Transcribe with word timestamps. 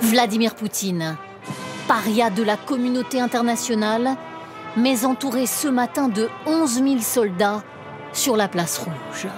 Vladimir 0.00 0.54
Poutine, 0.54 1.16
paria 1.88 2.30
de 2.30 2.42
la 2.42 2.56
communauté 2.56 3.20
internationale, 3.20 4.16
mais 4.76 5.04
entouré 5.04 5.46
ce 5.46 5.68
matin 5.68 6.08
de 6.08 6.28
11 6.46 6.74
000 6.74 6.98
soldats 7.00 7.62
sur 8.12 8.36
la 8.36 8.48
place 8.48 8.78
rouge. 8.78 9.28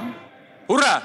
Hurrah 0.68 1.02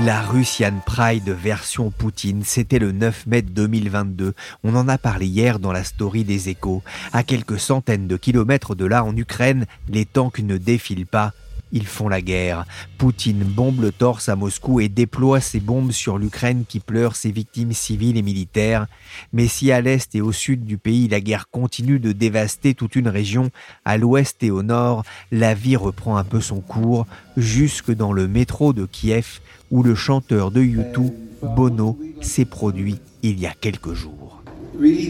La 0.00 0.22
Russian 0.22 0.80
Pride 0.84 1.28
version 1.28 1.90
Poutine, 1.90 2.42
c'était 2.44 2.78
le 2.78 2.92
9 2.92 3.26
mai 3.26 3.42
2022. 3.42 4.34
On 4.64 4.74
en 4.74 4.88
a 4.88 4.96
parlé 4.98 5.26
hier 5.26 5.58
dans 5.58 5.70
la 5.70 5.84
story 5.84 6.24
des 6.24 6.48
échos. 6.48 6.82
À 7.12 7.22
quelques 7.22 7.60
centaines 7.60 8.08
de 8.08 8.16
kilomètres 8.16 8.74
de 8.74 8.86
là, 8.86 9.04
en 9.04 9.14
Ukraine, 9.16 9.66
les 9.88 10.06
tanks 10.06 10.40
ne 10.40 10.56
défilent 10.56 11.06
pas, 11.06 11.32
ils 11.72 11.86
font 11.86 12.08
la 12.08 12.20
guerre. 12.20 12.64
Poutine 12.98 13.42
bombe 13.42 13.80
le 13.80 13.90
torse 13.90 14.28
à 14.28 14.36
Moscou 14.36 14.80
et 14.80 14.88
déploie 14.88 15.40
ses 15.40 15.60
bombes 15.60 15.90
sur 15.90 16.18
l'Ukraine 16.18 16.64
qui 16.68 16.80
pleure 16.80 17.16
ses 17.16 17.32
victimes 17.32 17.72
civiles 17.72 18.16
et 18.16 18.22
militaires. 18.22 18.86
Mais 19.32 19.48
si 19.48 19.72
à 19.72 19.80
l'est 19.80 20.14
et 20.14 20.20
au 20.20 20.32
sud 20.32 20.64
du 20.64 20.78
pays 20.78 21.08
la 21.08 21.20
guerre 21.20 21.48
continue 21.50 21.98
de 21.98 22.12
dévaster 22.12 22.74
toute 22.74 22.96
une 22.96 23.08
région, 23.08 23.50
à 23.84 23.96
l'ouest 23.98 24.42
et 24.42 24.50
au 24.50 24.62
nord, 24.62 25.02
la 25.30 25.54
vie 25.54 25.76
reprend 25.76 26.16
un 26.16 26.24
peu 26.24 26.40
son 26.40 26.60
cours, 26.60 27.06
jusque 27.36 27.90
dans 27.90 28.12
le 28.12 28.28
métro 28.28 28.72
de 28.72 28.86
Kiev, 28.86 29.40
où 29.70 29.82
le 29.82 29.94
chanteur 29.94 30.50
de 30.50 30.62
YouTube, 30.62 31.12
Bono, 31.42 31.98
s'est 32.20 32.44
produit 32.44 32.98
il 33.22 33.40
y 33.40 33.46
a 33.46 33.52
quelques 33.52 33.94
jours. 33.94 34.42
Really, 34.78 35.08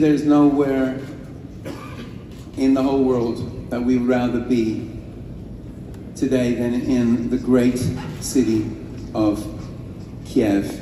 today 6.23 6.55
than 6.55 6.73
in 6.73 7.29
the 7.31 7.37
great 7.37 7.77
city 8.21 8.71
of 9.13 9.45
Kiev. 10.25 10.81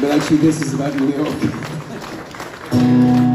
But 0.00 0.12
actually, 0.12 0.36
this 0.36 0.62
is 0.62 0.72
about 0.72 0.94
New 0.94 1.08
York. 1.08 1.34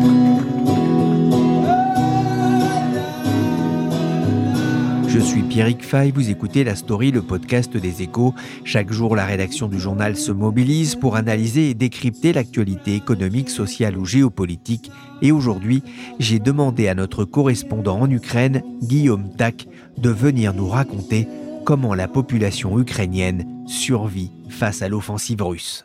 suis 5.35 5.43
Pierrick 5.43 5.83
Fay, 5.83 6.11
vous 6.11 6.29
écoutez 6.29 6.63
La 6.63 6.75
Story, 6.75 7.11
le 7.11 7.21
podcast 7.21 7.75
des 7.75 8.01
échos. 8.01 8.33
Chaque 8.63 8.93
jour, 8.93 9.17
la 9.17 9.25
rédaction 9.25 9.67
du 9.67 9.81
journal 9.81 10.15
se 10.15 10.31
mobilise 10.31 10.95
pour 10.95 11.17
analyser 11.17 11.69
et 11.69 11.73
décrypter 11.73 12.31
l'actualité 12.31 12.95
économique, 12.95 13.49
sociale 13.49 13.97
ou 13.97 14.05
géopolitique. 14.05 14.91
Et 15.21 15.33
aujourd'hui, 15.33 15.83
j'ai 16.19 16.39
demandé 16.39 16.87
à 16.87 16.95
notre 16.95 17.25
correspondant 17.25 17.99
en 17.99 18.09
Ukraine, 18.09 18.63
Guillaume 18.81 19.29
Tac, 19.35 19.67
de 19.97 20.09
venir 20.09 20.53
nous 20.53 20.69
raconter 20.69 21.27
comment 21.65 21.95
la 21.95 22.07
population 22.07 22.79
ukrainienne 22.79 23.45
survit 23.67 24.31
face 24.47 24.81
à 24.81 24.87
l'offensive 24.87 25.41
russe. 25.41 25.83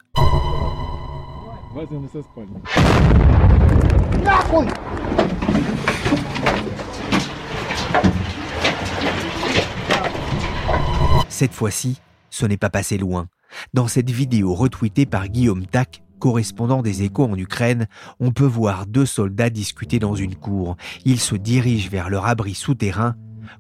Cette 11.31 11.55
fois-ci, 11.55 12.01
ce 12.29 12.45
n'est 12.45 12.57
pas 12.57 12.71
passé 12.71 12.99
loin. 12.99 13.29
Dans 13.73 13.87
cette 13.87 14.11
vidéo 14.11 14.53
retweetée 14.53 15.07
par 15.07 15.29
Guillaume 15.29 15.65
Tac, 15.65 16.03
correspondant 16.19 16.83
des 16.83 17.05
échos 17.05 17.25
en 17.25 17.39
Ukraine, 17.39 17.87
on 18.19 18.33
peut 18.33 18.45
voir 18.45 18.85
deux 18.85 19.07
soldats 19.07 19.49
discuter 19.49 20.01
dans 20.01 20.17
une 20.17 20.35
cour. 20.35 20.77
Ils 21.05 21.21
se 21.21 21.37
dirigent 21.37 21.89
vers 21.89 22.11
leur 22.11 22.27
abri 22.27 22.55
souterrain 22.55 23.15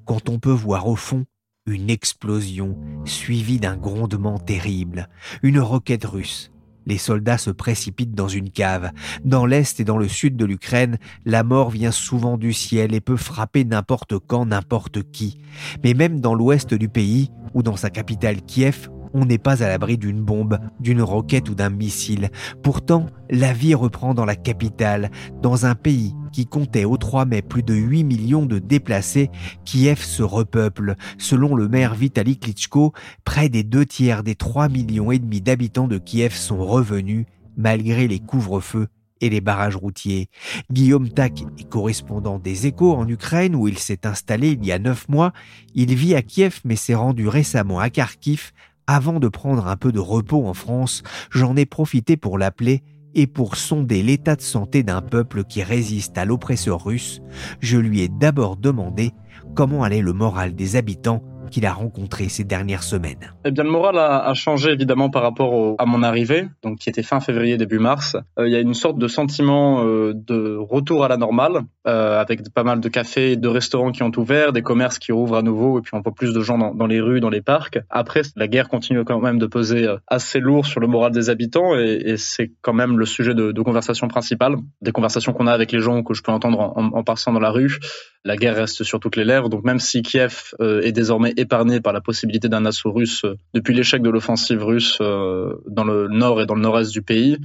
quand 0.04 0.28
on 0.28 0.40
peut 0.40 0.50
voir 0.50 0.88
au 0.88 0.96
fond 0.96 1.24
une 1.64 1.90
explosion 1.90 2.76
suivie 3.04 3.60
d'un 3.60 3.76
grondement 3.76 4.38
terrible. 4.38 5.08
Une 5.42 5.60
roquette 5.60 6.04
russe 6.04 6.50
les 6.90 6.98
soldats 6.98 7.38
se 7.38 7.50
précipitent 7.50 8.16
dans 8.16 8.26
une 8.26 8.50
cave. 8.50 8.90
Dans 9.24 9.46
l'est 9.46 9.78
et 9.78 9.84
dans 9.84 9.96
le 9.96 10.08
sud 10.08 10.36
de 10.36 10.44
l'Ukraine, 10.44 10.98
la 11.24 11.44
mort 11.44 11.70
vient 11.70 11.92
souvent 11.92 12.36
du 12.36 12.52
ciel 12.52 12.94
et 12.94 13.00
peut 13.00 13.16
frapper 13.16 13.64
n'importe 13.64 14.18
quand, 14.18 14.44
n'importe 14.44 15.08
qui. 15.12 15.38
Mais 15.84 15.94
même 15.94 16.20
dans 16.20 16.34
l'ouest 16.34 16.74
du 16.74 16.88
pays, 16.88 17.30
ou 17.54 17.62
dans 17.62 17.76
sa 17.76 17.90
capitale 17.90 18.42
Kiev, 18.42 18.88
on 19.14 19.24
n'est 19.24 19.38
pas 19.38 19.62
à 19.62 19.68
l'abri 19.68 19.98
d'une 19.98 20.20
bombe, 20.20 20.58
d'une 20.78 21.02
roquette 21.02 21.48
ou 21.48 21.54
d'un 21.54 21.70
missile. 21.70 22.30
Pourtant, 22.62 23.06
la 23.28 23.52
vie 23.52 23.74
reprend 23.74 24.14
dans 24.14 24.24
la 24.24 24.36
capitale, 24.36 25.10
dans 25.42 25.66
un 25.66 25.74
pays 25.74 26.14
qui 26.32 26.46
comptait 26.46 26.84
au 26.84 26.96
3 26.96 27.24
mai 27.24 27.42
plus 27.42 27.62
de 27.62 27.74
8 27.74 28.04
millions 28.04 28.46
de 28.46 28.58
déplacés, 28.58 29.30
Kiev 29.64 30.02
se 30.02 30.22
repeuple. 30.22 30.94
Selon 31.18 31.54
le 31.54 31.68
maire 31.68 31.94
Vitaly 31.94 32.38
Klitschko, 32.38 32.92
près 33.24 33.48
des 33.48 33.62
deux 33.62 33.86
tiers 33.86 34.22
des 34.22 34.34
3 34.34 34.68
millions 34.68 35.10
et 35.10 35.18
demi 35.18 35.40
d'habitants 35.40 35.88
de 35.88 35.98
Kiev 35.98 36.34
sont 36.34 36.64
revenus, 36.64 37.26
malgré 37.56 38.08
les 38.08 38.20
couvre-feux 38.20 38.88
et 39.20 39.28
les 39.28 39.40
barrages 39.40 39.76
routiers. 39.76 40.28
Guillaume 40.70 41.08
Tac 41.08 41.42
est 41.58 41.68
correspondant 41.68 42.38
des 42.38 42.66
échos 42.66 42.94
en 42.94 43.06
Ukraine 43.08 43.54
où 43.54 43.68
il 43.68 43.78
s'est 43.78 44.06
installé 44.06 44.52
il 44.52 44.64
y 44.64 44.72
a 44.72 44.78
neuf 44.78 45.08
mois. 45.08 45.32
Il 45.74 45.94
vit 45.94 46.14
à 46.14 46.22
Kiev 46.22 46.60
mais 46.64 46.76
s'est 46.76 46.94
rendu 46.94 47.28
récemment 47.28 47.80
à 47.80 47.90
Kharkiv 47.90 48.52
avant 48.90 49.20
de 49.20 49.28
prendre 49.28 49.68
un 49.68 49.76
peu 49.76 49.92
de 49.92 50.00
repos 50.00 50.48
en 50.48 50.52
France, 50.52 51.04
j'en 51.30 51.54
ai 51.54 51.64
profité 51.64 52.16
pour 52.16 52.38
l'appeler 52.38 52.82
et 53.14 53.28
pour 53.28 53.54
sonder 53.54 54.02
l'état 54.02 54.34
de 54.34 54.40
santé 54.40 54.82
d'un 54.82 55.00
peuple 55.00 55.44
qui 55.44 55.62
résiste 55.62 56.18
à 56.18 56.24
l'oppresseur 56.24 56.84
russe, 56.84 57.20
je 57.60 57.78
lui 57.78 58.00
ai 58.00 58.08
d'abord 58.08 58.56
demandé 58.56 59.12
comment 59.54 59.84
allait 59.84 60.00
le 60.00 60.12
moral 60.12 60.56
des 60.56 60.74
habitants 60.74 61.22
qu'il 61.50 61.66
a 61.66 61.72
rencontré 61.72 62.28
ces 62.28 62.44
dernières 62.44 62.82
semaines 62.82 63.32
Eh 63.44 63.50
bien, 63.50 63.64
le 63.64 63.70
moral 63.70 63.98
a, 63.98 64.32
changé 64.34 64.70
évidemment 64.70 65.10
par 65.10 65.22
rapport 65.22 65.74
à 65.78 65.86
mon 65.86 66.02
arrivée, 66.02 66.48
donc 66.62 66.78
qui 66.78 66.88
était 66.88 67.02
fin 67.02 67.20
février, 67.20 67.56
début 67.56 67.78
mars. 67.78 68.16
Euh, 68.38 68.48
il 68.48 68.52
y 68.52 68.56
a 68.56 68.60
une 68.60 68.74
sorte 68.74 68.98
de 68.98 69.08
sentiment 69.08 69.84
euh, 69.84 70.12
de 70.14 70.56
retour 70.56 71.04
à 71.04 71.08
la 71.08 71.16
normale, 71.16 71.62
euh, 71.86 72.20
avec 72.20 72.48
pas 72.54 72.62
mal 72.62 72.80
de 72.80 72.88
cafés, 72.88 73.36
de 73.36 73.48
restaurants 73.48 73.92
qui 73.92 74.02
ont 74.02 74.12
ouvert, 74.16 74.52
des 74.52 74.62
commerces 74.62 74.98
qui 74.98 75.12
ouvrent 75.12 75.36
à 75.36 75.42
nouveau, 75.42 75.78
et 75.78 75.82
puis 75.82 75.92
on 75.94 76.00
voit 76.00 76.14
plus 76.14 76.32
de 76.32 76.40
gens 76.40 76.58
dans, 76.58 76.86
les 76.86 77.00
rues, 77.00 77.20
dans 77.20 77.30
les 77.30 77.42
parcs. 77.42 77.78
Après, 77.90 78.22
la 78.36 78.48
guerre 78.48 78.68
continue 78.68 79.04
quand 79.04 79.20
même 79.20 79.38
de 79.38 79.46
peser 79.46 79.86
assez 80.06 80.40
lourd 80.40 80.66
sur 80.66 80.80
le 80.80 80.86
moral 80.86 81.12
des 81.12 81.28
habitants, 81.28 81.76
et, 81.76 82.16
c'est 82.16 82.52
quand 82.62 82.72
même 82.72 82.98
le 82.98 83.06
sujet 83.06 83.34
de, 83.34 83.60
conversation 83.60 84.08
principale, 84.08 84.56
des 84.80 84.92
conversations 84.92 85.32
qu'on 85.32 85.46
a 85.46 85.52
avec 85.52 85.70
les 85.72 85.80
gens 85.80 86.02
que 86.02 86.14
je 86.14 86.22
peux 86.22 86.32
entendre 86.32 86.60
en, 86.60 86.90
en 86.92 87.04
passant 87.04 87.32
dans 87.32 87.40
la 87.40 87.50
rue. 87.50 87.78
La 88.24 88.36
guerre 88.36 88.56
reste 88.56 88.84
sur 88.84 89.00
toutes 89.00 89.16
les 89.16 89.24
lèvres, 89.24 89.48
donc 89.48 89.64
même 89.64 89.80
si 89.80 90.02
Kiev 90.02 90.54
est 90.60 90.92
désormais 90.92 91.32
épargné 91.36 91.80
par 91.80 91.92
la 91.92 92.00
possibilité 92.00 92.48
d'un 92.48 92.66
assaut 92.66 92.92
russe 92.92 93.24
euh, 93.24 93.36
depuis 93.54 93.74
l'échec 93.74 94.02
de 94.02 94.10
l'offensive 94.10 94.62
russe 94.62 94.98
euh, 95.00 95.54
dans 95.66 95.84
le 95.84 96.08
nord 96.08 96.40
et 96.40 96.46
dans 96.46 96.54
le 96.54 96.60
nord-est 96.60 96.92
du 96.92 97.02
pays. 97.02 97.38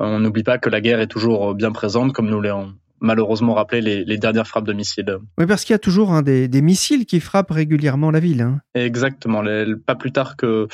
Euh, 0.00 0.04
on 0.04 0.20
n'oublie 0.20 0.42
pas 0.42 0.58
que 0.58 0.68
la 0.68 0.80
guerre 0.80 1.00
est 1.00 1.06
toujours 1.06 1.54
bien 1.54 1.72
présente, 1.72 2.12
comme 2.12 2.28
nous 2.28 2.40
l'avons 2.40 2.74
malheureusement 3.00 3.54
rappelé 3.54 4.04
les, 4.04 4.18
dernières 4.18 4.46
frappes 4.46 4.66
de 4.66 4.72
missiles. 4.72 5.18
Oui, 5.38 5.46
parce 5.46 5.64
qu'il 5.64 5.72
y 5.72 5.76
a 5.76 5.78
toujours 5.78 6.12
hein, 6.12 6.22
des, 6.22 6.62
missiles 6.62 7.06
qui 7.06 7.20
frappent 7.20 7.52
régulièrement 7.52 8.10
la 8.10 8.18
ville. 8.18 8.42
Hein. 8.42 8.60
Exactement. 8.74 9.44
pas 9.86 9.94
plus 9.94 10.10
tard 10.10 10.36
que 10.36 10.66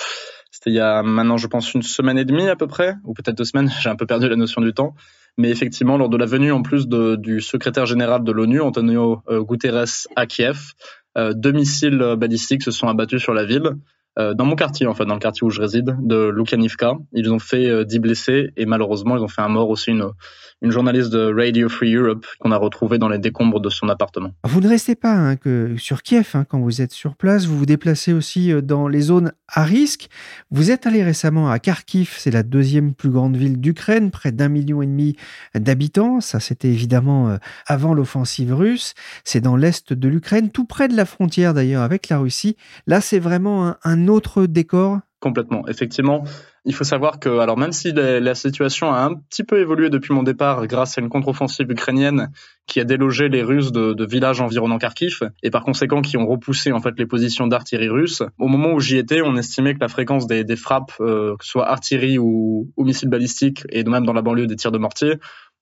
c'était 0.50 0.70
il 0.70 0.76
y 0.76 0.80
a 0.80 1.02
maintenant, 1.02 1.36
je 1.36 1.46
pense, 1.48 1.74
une 1.74 1.82
semaine 1.82 2.16
et 2.16 2.24
demie 2.24 2.48
à 2.48 2.56
peu 2.56 2.66
près, 2.66 2.94
ou 3.04 3.12
peut-être 3.12 3.36
deux 3.36 3.44
semaines. 3.44 3.70
J'ai 3.82 3.90
un 3.90 3.96
peu 3.96 4.06
perdu 4.06 4.28
la 4.28 4.36
notion 4.36 4.62
du 4.62 4.72
temps. 4.72 4.94
Mais 5.38 5.50
effectivement, 5.50 5.96
lors 5.96 6.08
de 6.08 6.16
la 6.16 6.26
venue 6.26 6.52
en 6.52 6.62
plus 6.62 6.86
du 6.86 7.40
secrétaire 7.40 7.86
général 7.86 8.22
de 8.22 8.30
l'ONU, 8.30 8.60
Antonio 8.60 9.22
Guterres, 9.28 10.06
à 10.14 10.26
Kiev, 10.26 10.74
euh, 11.16 11.32
deux 11.34 11.52
missiles 11.52 12.16
balistiques 12.18 12.62
se 12.62 12.70
sont 12.70 12.88
abattus 12.88 13.22
sur 13.22 13.34
la 13.34 13.44
ville. 13.44 13.70
Euh, 14.16 14.32
dans 14.32 14.44
mon 14.44 14.54
quartier, 14.54 14.86
en 14.86 14.94
fait, 14.94 15.06
dans 15.06 15.14
le 15.14 15.20
quartier 15.20 15.44
où 15.44 15.50
je 15.50 15.60
réside, 15.60 15.96
de 16.00 16.28
Lukanivka. 16.28 16.94
Ils 17.12 17.32
ont 17.32 17.40
fait 17.40 17.84
10 17.84 17.96
euh, 17.96 18.00
blessés 18.00 18.52
et 18.56 18.64
malheureusement, 18.64 19.16
ils 19.16 19.22
ont 19.22 19.28
fait 19.28 19.42
un 19.42 19.48
mort 19.48 19.70
aussi, 19.70 19.90
une, 19.90 20.08
une 20.62 20.70
journaliste 20.70 21.10
de 21.10 21.34
Radio 21.34 21.68
Free 21.68 21.94
Europe 21.94 22.24
qu'on 22.38 22.52
a 22.52 22.56
retrouvée 22.56 22.98
dans 22.98 23.08
les 23.08 23.18
décombres 23.18 23.60
de 23.60 23.70
son 23.70 23.88
appartement. 23.88 24.30
Vous 24.44 24.60
ne 24.60 24.68
restez 24.68 24.94
pas 24.94 25.12
hein, 25.12 25.36
que 25.36 25.74
sur 25.78 26.02
Kiev 26.02 26.30
hein, 26.34 26.44
quand 26.48 26.60
vous 26.60 26.80
êtes 26.80 26.92
sur 26.92 27.16
place, 27.16 27.46
vous 27.46 27.58
vous 27.58 27.66
déplacez 27.66 28.12
aussi 28.12 28.52
dans 28.62 28.86
les 28.86 29.00
zones 29.00 29.32
à 29.48 29.64
risque. 29.64 30.08
Vous 30.50 30.70
êtes 30.70 30.86
allé 30.86 31.02
récemment 31.02 31.50
à 31.50 31.58
Kharkiv, 31.58 32.14
c'est 32.16 32.30
la 32.30 32.42
deuxième 32.42 32.94
plus 32.94 33.10
grande 33.10 33.36
ville 33.36 33.60
d'Ukraine, 33.60 34.10
près 34.10 34.32
d'un 34.32 34.48
million 34.48 34.82
et 34.82 34.86
demi 34.86 35.16
d'habitants. 35.54 36.20
Ça, 36.20 36.40
c'était 36.40 36.68
évidemment 36.68 37.28
euh, 37.28 37.36
avant 37.66 37.94
l'offensive 37.94 38.54
russe. 38.54 38.94
C'est 39.24 39.40
dans 39.40 39.56
l'est 39.56 39.92
de 39.92 40.08
l'Ukraine, 40.08 40.50
tout 40.50 40.64
près 40.64 40.88
de 40.88 40.96
la 40.96 41.04
frontière 41.04 41.54
d'ailleurs 41.54 41.82
avec 41.82 42.08
la 42.08 42.18
Russie. 42.18 42.56
Là, 42.86 43.00
c'est 43.00 43.18
vraiment 43.18 43.74
un 43.82 44.08
autre 44.08 44.46
décor? 44.46 45.00
Complètement. 45.20 45.66
Effectivement, 45.68 46.24
il 46.66 46.74
faut 46.74 46.84
savoir 46.84 47.18
que, 47.18 47.38
alors 47.38 47.58
même 47.58 47.72
si 47.72 47.92
la, 47.92 48.34
situation 48.34 48.92
a 48.92 49.00
un 49.00 49.14
petit 49.14 49.44
peu 49.44 49.60
évolué 49.60 49.90
depuis 49.90 50.14
mon 50.14 50.22
départ 50.22 50.66
grâce 50.66 50.96
à 50.96 51.00
une 51.00 51.10
contre-offensive 51.10 51.70
ukrainienne 51.70 52.30
qui 52.66 52.80
a 52.80 52.84
délogé 52.84 53.28
les 53.28 53.42
Russes 53.42 53.70
de, 53.70 54.04
villages 54.04 54.40
environnant 54.40 54.78
Kharkiv 54.78 55.30
et 55.42 55.50
par 55.50 55.62
conséquent 55.62 56.00
qui 56.00 56.16
ont 56.16 56.26
repoussé 56.26 56.72
en 56.72 56.80
fait 56.80 56.94
les 56.98 57.06
positions 57.06 57.46
d'artillerie 57.46 57.88
russe, 57.88 58.22
au 58.38 58.48
moment 58.48 58.72
où 58.72 58.80
j'y 58.80 58.96
étais, 58.96 59.20
on 59.22 59.36
estimait 59.36 59.74
que 59.74 59.80
la 59.80 59.88
fréquence 59.88 60.26
des, 60.26 60.56
frappes, 60.56 60.92
euh, 61.00 61.36
que 61.36 61.44
ce 61.44 61.50
soit 61.50 61.68
artillerie 61.68 62.18
ou, 62.18 62.70
ou 62.76 62.84
missiles 62.84 63.08
balistiques 63.08 63.64
et 63.70 63.84
même 63.84 64.06
dans 64.06 64.12
la 64.12 64.22
banlieue 64.22 64.46
des 64.46 64.56
tirs 64.56 64.72
de 64.72 64.78
mortier, 64.78 65.14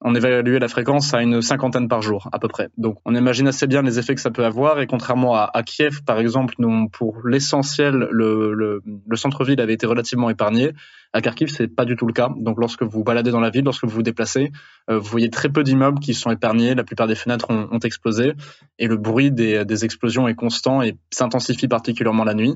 on 0.04 0.14
évaluait 0.14 0.58
la 0.58 0.68
fréquence 0.68 1.14
à 1.14 1.22
une 1.22 1.42
cinquantaine 1.42 1.88
par 1.88 2.02
jour 2.02 2.28
à 2.32 2.38
peu 2.38 2.48
près. 2.48 2.68
Donc 2.76 2.98
on 3.04 3.14
imagine 3.14 3.48
assez 3.48 3.66
bien 3.66 3.82
les 3.82 3.98
effets 3.98 4.14
que 4.14 4.20
ça 4.20 4.30
peut 4.30 4.44
avoir 4.44 4.80
et 4.80 4.86
contrairement 4.86 5.34
à, 5.34 5.62
Kiev 5.62 6.02
par 6.04 6.18
exemple, 6.18 6.54
nous, 6.58 6.88
pour 6.88 7.26
l'essentiel, 7.26 8.08
le, 8.10 8.52
le, 8.52 8.82
le 9.06 9.16
centre-ville 9.16 9.60
avait 9.60 9.74
été 9.74 9.86
relativement 9.86 10.30
épargné. 10.30 10.72
À 11.14 11.20
Kharkiv, 11.20 11.50
c'est 11.50 11.68
pas 11.68 11.84
du 11.84 11.94
tout 11.94 12.06
le 12.06 12.14
cas. 12.14 12.30
Donc 12.36 12.58
lorsque 12.58 12.82
vous 12.82 13.04
baladez 13.04 13.30
dans 13.30 13.40
la 13.40 13.50
ville, 13.50 13.64
lorsque 13.64 13.84
vous 13.84 13.90
vous 13.90 14.02
déplacez, 14.02 14.50
euh, 14.88 14.98
vous 14.98 15.08
voyez 15.08 15.28
très 15.28 15.50
peu 15.50 15.62
d'immeubles 15.62 16.00
qui 16.00 16.14
sont 16.14 16.30
épargnés, 16.30 16.74
la 16.74 16.84
plupart 16.84 17.06
des 17.06 17.14
fenêtres 17.14 17.50
ont, 17.50 17.78
explosé 17.80 18.32
et 18.78 18.86
le 18.86 18.96
bruit 18.96 19.30
des 19.30 19.84
explosions 19.84 20.28
est 20.28 20.34
constant 20.34 20.82
et 20.82 20.96
s'intensifie 21.10 21.68
particulièrement 21.68 22.24
la 22.24 22.34
nuit. 22.34 22.54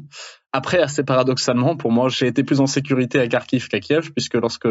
Après, 0.53 0.79
assez 0.79 1.05
paradoxalement, 1.05 1.77
pour 1.77 1.93
moi, 1.93 2.09
j'ai 2.09 2.27
été 2.27 2.43
plus 2.43 2.61
en 2.61 2.67
sécurité 2.67 3.19
à 3.21 3.29
Kharkiv 3.29 3.69
qu'à 3.69 3.81
Kiev, 3.81 4.13
puisque 4.13 4.35
lorsque 4.35 4.69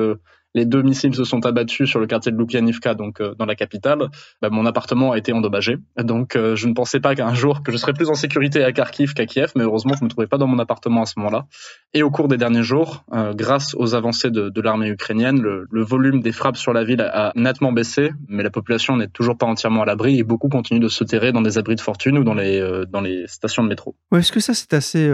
les 0.55 0.65
deux 0.65 0.81
missiles 0.81 1.13
se 1.13 1.25
sont 1.25 1.45
abattus 1.45 1.87
sur 1.87 1.99
le 1.99 2.07
quartier 2.07 2.31
de 2.31 2.37
Lukianivka, 2.37 2.95
donc 2.95 3.19
euh, 3.19 3.35
dans 3.37 3.45
la 3.45 3.55
capitale, 3.55 4.07
bah, 4.41 4.49
mon 4.49 4.65
appartement 4.65 5.11
a 5.11 5.17
été 5.17 5.33
endommagé. 5.33 5.77
Donc 6.01 6.35
euh, 6.35 6.55
je 6.55 6.67
ne 6.67 6.73
pensais 6.73 7.01
pas 7.01 7.13
qu'un 7.13 7.33
jour 7.33 7.61
que 7.61 7.71
je 7.73 7.77
serais 7.77 7.93
plus 7.93 8.09
en 8.09 8.15
sécurité 8.15 8.63
à 8.63 8.71
Kharkiv 8.71 9.13
qu'à 9.13 9.25
Kiev, 9.25 9.51
mais 9.55 9.63
heureusement 9.63 9.93
je 9.95 9.99
ne 9.99 10.05
me 10.05 10.09
trouvais 10.09 10.27
pas 10.27 10.37
dans 10.37 10.47
mon 10.47 10.57
appartement 10.57 11.03
à 11.03 11.05
ce 11.05 11.15
moment-là. 11.17 11.45
Et 11.93 12.03
au 12.03 12.09
cours 12.09 12.29
des 12.29 12.37
derniers 12.37 12.63
jours, 12.63 13.03
euh, 13.13 13.33
grâce 13.33 13.75
aux 13.75 13.95
avancées 13.95 14.31
de, 14.31 14.61
l'armée 14.61 14.87
ukrainienne, 14.87 15.41
le, 15.41 15.83
volume 15.83 16.21
des 16.21 16.31
frappes 16.31 16.57
sur 16.57 16.73
la 16.73 16.83
ville 16.83 17.01
a, 17.01 17.31
nettement 17.35 17.71
baissé, 17.71 18.11
mais 18.27 18.41
la 18.41 18.49
population 18.49 18.95
n'est 18.95 19.09
toujours 19.09 19.37
pas 19.37 19.45
entièrement 19.45 19.83
à 19.83 19.85
l'abri 19.85 20.17
et 20.17 20.23
beaucoup 20.23 20.49
continuent 20.49 20.79
de 20.79 20.87
se 20.87 21.03
terrer 21.03 21.31
dans 21.33 21.41
des 21.41 21.57
abris 21.57 21.75
de 21.75 21.81
fortune 21.81 22.17
ou 22.17 22.23
dans 22.23 22.33
les, 22.33 22.83
dans 22.89 23.01
les 23.01 23.27
stations 23.27 23.61
de 23.61 23.67
métro. 23.67 23.95
Ouais, 24.11 24.19
Est-ce 24.19 24.31
que 24.31 24.39
ça 24.39 24.53
c'est 24.53 24.73
assez 24.73 25.11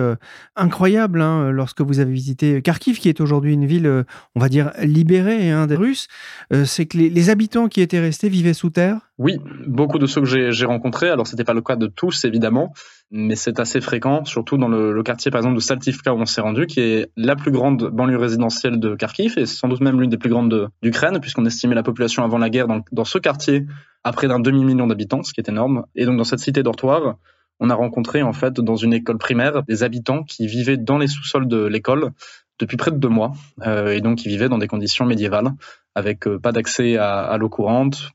incroyable 0.62 1.22
hein, 1.22 1.52
lorsque 1.52 1.82
vous 1.82 2.00
avez 2.00 2.12
visité 2.12 2.62
Kharkiv, 2.62 3.00
qui 3.00 3.10
est 3.10 3.20
aujourd'hui 3.22 3.54
une 3.54 3.66
ville, 3.66 4.06
on 4.36 4.40
va 4.40 4.50
dire, 4.50 4.72
libérée 4.82 5.52
hein, 5.52 5.68
des 5.68 5.76
Russes 5.76 6.08
euh, 6.54 6.66
c'est 6.66 6.86
que 6.86 6.98
les, 6.98 7.30
habitants 7.30 7.68
qui 7.68 7.82
étaient 7.82 8.00
restés 8.00 8.30
vivaient 8.30 8.54
sous 8.54 8.70
terre 8.70 9.12
Oui, 9.18 9.40
beaucoup 9.68 10.00
de 10.00 10.06
ceux 10.06 10.22
que 10.22 10.52
j'ai 10.52 10.66
rencontrés. 10.66 11.10
Alors, 11.10 11.28
c'était 11.28 11.44
pas 11.44 11.54
le 11.54 11.62
cas 11.62 11.76
de 11.76 11.88
tous, 11.88 12.26
évidemment, 12.26 12.74
mais 13.12 13.36
c'est 13.36 13.60
assez 13.60 13.80
fréquent, 13.82 14.26
surtout 14.26 14.58
dans 14.58 14.68
le, 14.68 15.02
quartier, 15.04 15.32
par 15.32 15.40
exemple, 15.40 15.56
de 15.56 15.62
Saltivka, 15.62 16.14
où 16.14 16.20
on 16.20 16.26
s'est 16.26 16.42
rendu, 16.42 16.68
qui 16.68 16.80
est 16.80 17.12
la 17.16 17.36
plus 17.36 17.52
grande 17.52 17.90
banlieue 17.90 18.18
résidentielle 18.18 18.80
de 18.80 18.96
Kharkiv, 18.96 19.38
et 19.38 19.46
sans 19.46 19.68
doute 19.68 19.82
même 19.82 20.00
l'une 20.00 20.10
des 20.10 20.18
plus 20.18 20.30
grandes 20.30 20.70
d'Ukraine, 20.82 21.20
puisqu'on 21.22 21.46
estimait 21.46 21.76
la 21.76 21.84
population 21.84 22.24
avant 22.24 22.38
la 22.38 22.50
guerre 22.50 22.68
dans, 22.68 22.82
dans 22.92 23.06
ce 23.06 23.18
quartier 23.18 23.66
à 24.04 24.12
près 24.12 24.28
d'un 24.28 24.40
demi-million 24.40 24.88
d'habitants, 24.88 25.24
ce 25.24 25.34
qui 25.34 25.42
est 25.42 25.50
énorme. 25.50 25.86
Et 25.96 26.06
donc, 26.06 26.18
dans 26.18 26.24
cette 26.24 26.40
cité 26.40 26.64
dortoir, 26.64 27.18
on 27.62 27.70
a 27.70 27.76
rencontré 27.76 28.24
en 28.24 28.34
fait 28.34 28.56
dans 28.60 28.76
une 28.76 28.94
école 28.94 29.18
primaire 29.18 29.64
des 29.64 29.84
habitants 29.84 30.24
qui 30.24 30.48
vivaient 30.48 30.78
dans 30.78 30.98
les 30.98 31.08
sous-sols 31.08 31.48
de 31.48 31.64
l'école 31.66 32.12
depuis 32.60 32.76
près 32.76 32.92
de 32.92 32.98
deux 32.98 33.10
mois 33.10 33.32
euh, 33.66 33.92
et 33.92 34.02
donc 34.02 34.18
qui 34.18 34.28
vivaient 34.28 34.50
dans 34.50 34.58
des 34.58 34.68
conditions 34.68 35.06
médiévales 35.06 35.52
avec 35.96 36.28
euh, 36.28 36.40
pas 36.40 36.52
d'accès 36.52 36.98
à 36.98 37.38
l'eau 37.38 37.50
courante, 37.50 38.12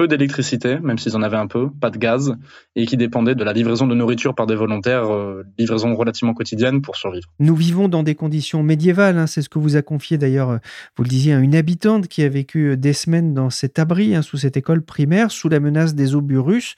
peu 0.00 0.08
d'électricité, 0.08 0.78
même 0.80 0.96
s'ils 0.96 1.14
en 1.14 1.20
avaient 1.20 1.36
un 1.36 1.46
peu, 1.46 1.68
pas 1.68 1.90
de 1.90 1.98
gaz, 1.98 2.34
et 2.74 2.86
qui 2.86 2.96
dépendaient 2.96 3.34
de 3.34 3.44
la 3.44 3.52
livraison 3.52 3.86
de 3.86 3.94
nourriture 3.94 4.34
par 4.34 4.46
des 4.46 4.54
volontaires, 4.54 5.12
euh, 5.12 5.44
livraison 5.58 5.94
relativement 5.94 6.32
quotidienne 6.32 6.80
pour 6.80 6.96
survivre. 6.96 7.28
Nous 7.38 7.54
vivons 7.54 7.86
dans 7.86 8.02
des 8.02 8.14
conditions 8.14 8.62
médiévales, 8.62 9.18
hein, 9.18 9.26
c'est 9.26 9.42
ce 9.42 9.50
que 9.50 9.58
vous 9.58 9.76
a 9.76 9.82
confié 9.82 10.16
d'ailleurs, 10.16 10.48
euh, 10.48 10.58
vous 10.96 11.02
le 11.02 11.10
disiez, 11.10 11.34
une 11.34 11.54
habitante 11.54 12.08
qui 12.08 12.22
a 12.22 12.30
vécu 12.30 12.70
euh, 12.70 12.76
des 12.78 12.94
semaines 12.94 13.34
dans 13.34 13.50
cet 13.50 13.78
abri, 13.78 14.14
hein, 14.14 14.22
sous 14.22 14.38
cette 14.38 14.56
école 14.56 14.80
primaire, 14.80 15.30
sous 15.30 15.50
la 15.50 15.60
menace 15.60 15.94
des 15.94 16.14
obus 16.14 16.38
russes. 16.38 16.76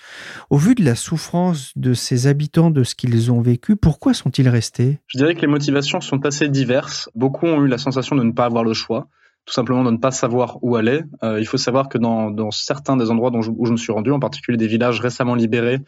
Au 0.50 0.56
vu 0.56 0.74
de 0.74 0.84
la 0.84 0.96
souffrance 0.96 1.70
de 1.76 1.94
ces 1.94 2.26
habitants, 2.26 2.72
de 2.72 2.82
ce 2.82 2.96
qu'ils 2.96 3.30
ont 3.30 3.40
vécu, 3.40 3.76
pourquoi 3.76 4.14
sont-ils 4.14 4.48
restés? 4.48 4.98
Je 5.06 5.18
dirais 5.18 5.36
que 5.36 5.42
les 5.42 5.46
motivations 5.46 6.00
sont 6.00 6.26
assez 6.26 6.48
diverses. 6.48 7.08
Beaucoup 7.14 7.46
ont 7.46 7.64
eu 7.64 7.68
la 7.68 7.78
sensation 7.78 8.16
de 8.16 8.24
ne 8.24 8.32
pas 8.32 8.46
avoir 8.46 8.64
le 8.64 8.74
choix 8.74 9.06
tout 9.44 9.52
simplement 9.52 9.82
de 9.82 9.90
ne 9.90 9.96
pas 9.96 10.10
savoir 10.10 10.58
où 10.62 10.76
aller. 10.76 11.02
Euh, 11.24 11.40
il 11.40 11.46
faut 11.46 11.56
savoir 11.56 11.88
que 11.88 11.98
dans, 11.98 12.50
certains 12.50 12.96
des 12.96 13.10
endroits 13.10 13.30
dont 13.30 13.40
où 13.40 13.66
je 13.66 13.72
me 13.72 13.76
suis 13.76 13.92
rendu, 13.92 14.12
en 14.12 14.20
particulier 14.20 14.56
des 14.56 14.68
villages 14.68 15.00
récemment 15.00 15.34
libérés 15.34 15.80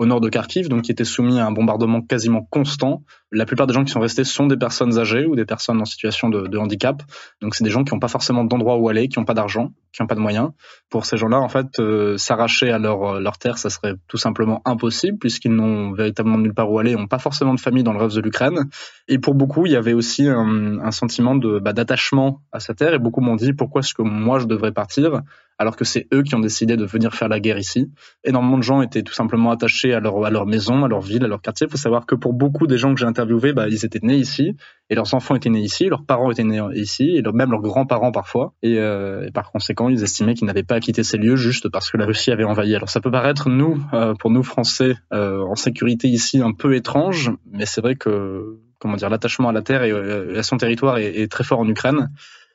au 0.00 0.06
nord 0.06 0.22
de 0.22 0.30
Kharkiv, 0.30 0.70
donc 0.70 0.82
qui 0.82 0.92
étaient 0.92 1.04
soumis 1.04 1.38
à 1.38 1.46
un 1.46 1.52
bombardement 1.52 2.00
quasiment 2.00 2.42
constant, 2.50 3.02
la 3.32 3.44
plupart 3.44 3.66
des 3.66 3.74
gens 3.74 3.84
qui 3.84 3.92
sont 3.92 4.00
restés 4.00 4.24
sont 4.24 4.46
des 4.46 4.56
personnes 4.56 4.98
âgées 4.98 5.26
ou 5.26 5.36
des 5.36 5.44
personnes 5.44 5.78
en 5.78 5.84
situation 5.84 6.30
de, 6.30 6.56
handicap. 6.56 7.02
Donc 7.42 7.54
c'est 7.54 7.64
des 7.64 7.70
gens 7.70 7.84
qui 7.84 7.92
n'ont 7.92 8.00
pas 8.00 8.08
forcément 8.08 8.42
d'endroit 8.44 8.78
où 8.78 8.88
aller, 8.88 9.08
qui 9.08 9.18
n'ont 9.18 9.26
pas 9.26 9.34
d'argent, 9.34 9.72
qui 9.92 10.00
n'ont 10.00 10.06
pas 10.06 10.14
de 10.14 10.20
moyens. 10.20 10.52
Pour 10.88 11.04
ces 11.04 11.18
gens-là, 11.18 11.38
en 11.38 11.50
fait, 11.50 11.78
euh, 11.80 12.16
s'arracher 12.16 12.70
à 12.70 12.78
leur, 12.78 13.20
leur 13.20 13.36
terre, 13.36 13.58
ça 13.58 13.68
serait 13.68 13.94
tout 14.08 14.16
simplement 14.16 14.62
impossible 14.64 15.18
puisqu'ils 15.18 15.54
n'ont 15.54 15.92
véritablement 15.92 16.38
nulle 16.38 16.54
part 16.54 16.72
où 16.72 16.78
aller, 16.78 16.96
n'ont 16.96 17.06
pas 17.06 17.18
forcément 17.18 17.52
de 17.52 17.60
famille 17.60 17.84
dans 17.84 17.92
le 17.92 17.98
reste 17.98 18.16
de 18.16 18.22
l'Ukraine. 18.22 18.70
Et 19.06 19.18
pour 19.18 19.34
beaucoup, 19.34 19.66
il 19.66 19.72
y 19.72 19.76
avait 19.76 19.92
aussi 19.92 20.26
un, 20.26 20.90
sentiment 20.92 21.34
bah, 21.36 21.74
d'attachement 21.74 22.40
à 22.52 22.60
sa 22.60 22.72
terre 22.72 22.98
beaucoup 23.00 23.20
m'ont 23.20 23.36
dit 23.36 23.52
pourquoi 23.52 23.80
est-ce 23.80 23.92
que 23.92 24.02
moi 24.02 24.38
je 24.38 24.46
devrais 24.46 24.72
partir? 24.72 25.20
Alors 25.60 25.76
que 25.76 25.84
c'est 25.84 26.08
eux 26.14 26.22
qui 26.22 26.34
ont 26.34 26.40
décidé 26.40 26.78
de 26.78 26.86
venir 26.86 27.14
faire 27.14 27.28
la 27.28 27.38
guerre 27.38 27.58
ici. 27.58 27.90
Énormément 28.24 28.56
de 28.56 28.62
gens 28.62 28.80
étaient 28.80 29.02
tout 29.02 29.12
simplement 29.12 29.50
attachés 29.50 29.92
à 29.92 30.00
leur, 30.00 30.46
maison, 30.46 30.86
à 30.86 30.88
leur 30.88 31.02
ville, 31.02 31.22
à 31.22 31.28
leur 31.28 31.42
quartier. 31.42 31.66
Il 31.66 31.70
faut 31.70 31.76
savoir 31.76 32.06
que 32.06 32.14
pour 32.14 32.32
beaucoup 32.32 32.66
des 32.66 32.78
gens 32.78 32.94
que 32.94 32.98
j'ai 32.98 33.04
interviewés, 33.04 33.52
bah, 33.52 33.68
ils 33.68 33.84
étaient 33.84 34.00
nés 34.02 34.16
ici, 34.16 34.56
et 34.88 34.94
leurs 34.94 35.12
enfants 35.12 35.36
étaient 35.36 35.50
nés 35.50 35.60
ici, 35.60 35.84
leurs 35.90 36.06
parents 36.06 36.30
étaient 36.30 36.44
nés 36.44 36.62
ici, 36.76 37.14
et 37.14 37.22
même 37.34 37.50
leurs 37.50 37.60
grands-parents 37.60 38.10
parfois. 38.10 38.54
Et, 38.62 38.78
euh, 38.78 39.26
et, 39.26 39.32
par 39.32 39.52
conséquent, 39.52 39.90
ils 39.90 40.02
estimaient 40.02 40.32
qu'ils 40.32 40.46
n'avaient 40.46 40.62
pas 40.62 40.76
à 40.76 40.80
quitter 40.80 41.02
ces 41.02 41.18
lieux 41.18 41.36
juste 41.36 41.68
parce 41.68 41.90
que 41.90 41.98
la 41.98 42.06
Russie 42.06 42.30
avait 42.30 42.44
envahi. 42.44 42.74
Alors 42.74 42.88
ça 42.88 43.02
peut 43.02 43.10
paraître, 43.10 43.50
nous, 43.50 43.84
euh, 43.92 44.14
pour 44.14 44.30
nous 44.30 44.42
Français, 44.42 44.96
euh, 45.12 45.42
en 45.42 45.56
sécurité 45.56 46.08
ici, 46.08 46.40
un 46.40 46.52
peu 46.52 46.74
étrange, 46.74 47.32
mais 47.52 47.66
c'est 47.66 47.82
vrai 47.82 47.96
que 47.96 48.56
comment 48.78 48.96
dire, 48.96 49.10
l'attachement 49.10 49.50
à 49.50 49.52
la 49.52 49.60
terre 49.60 49.84
et 49.84 50.38
à 50.38 50.42
son 50.42 50.56
territoire 50.56 50.96
est 50.96 51.30
très 51.30 51.44
fort 51.44 51.60
en 51.60 51.68
Ukraine. 51.68 52.08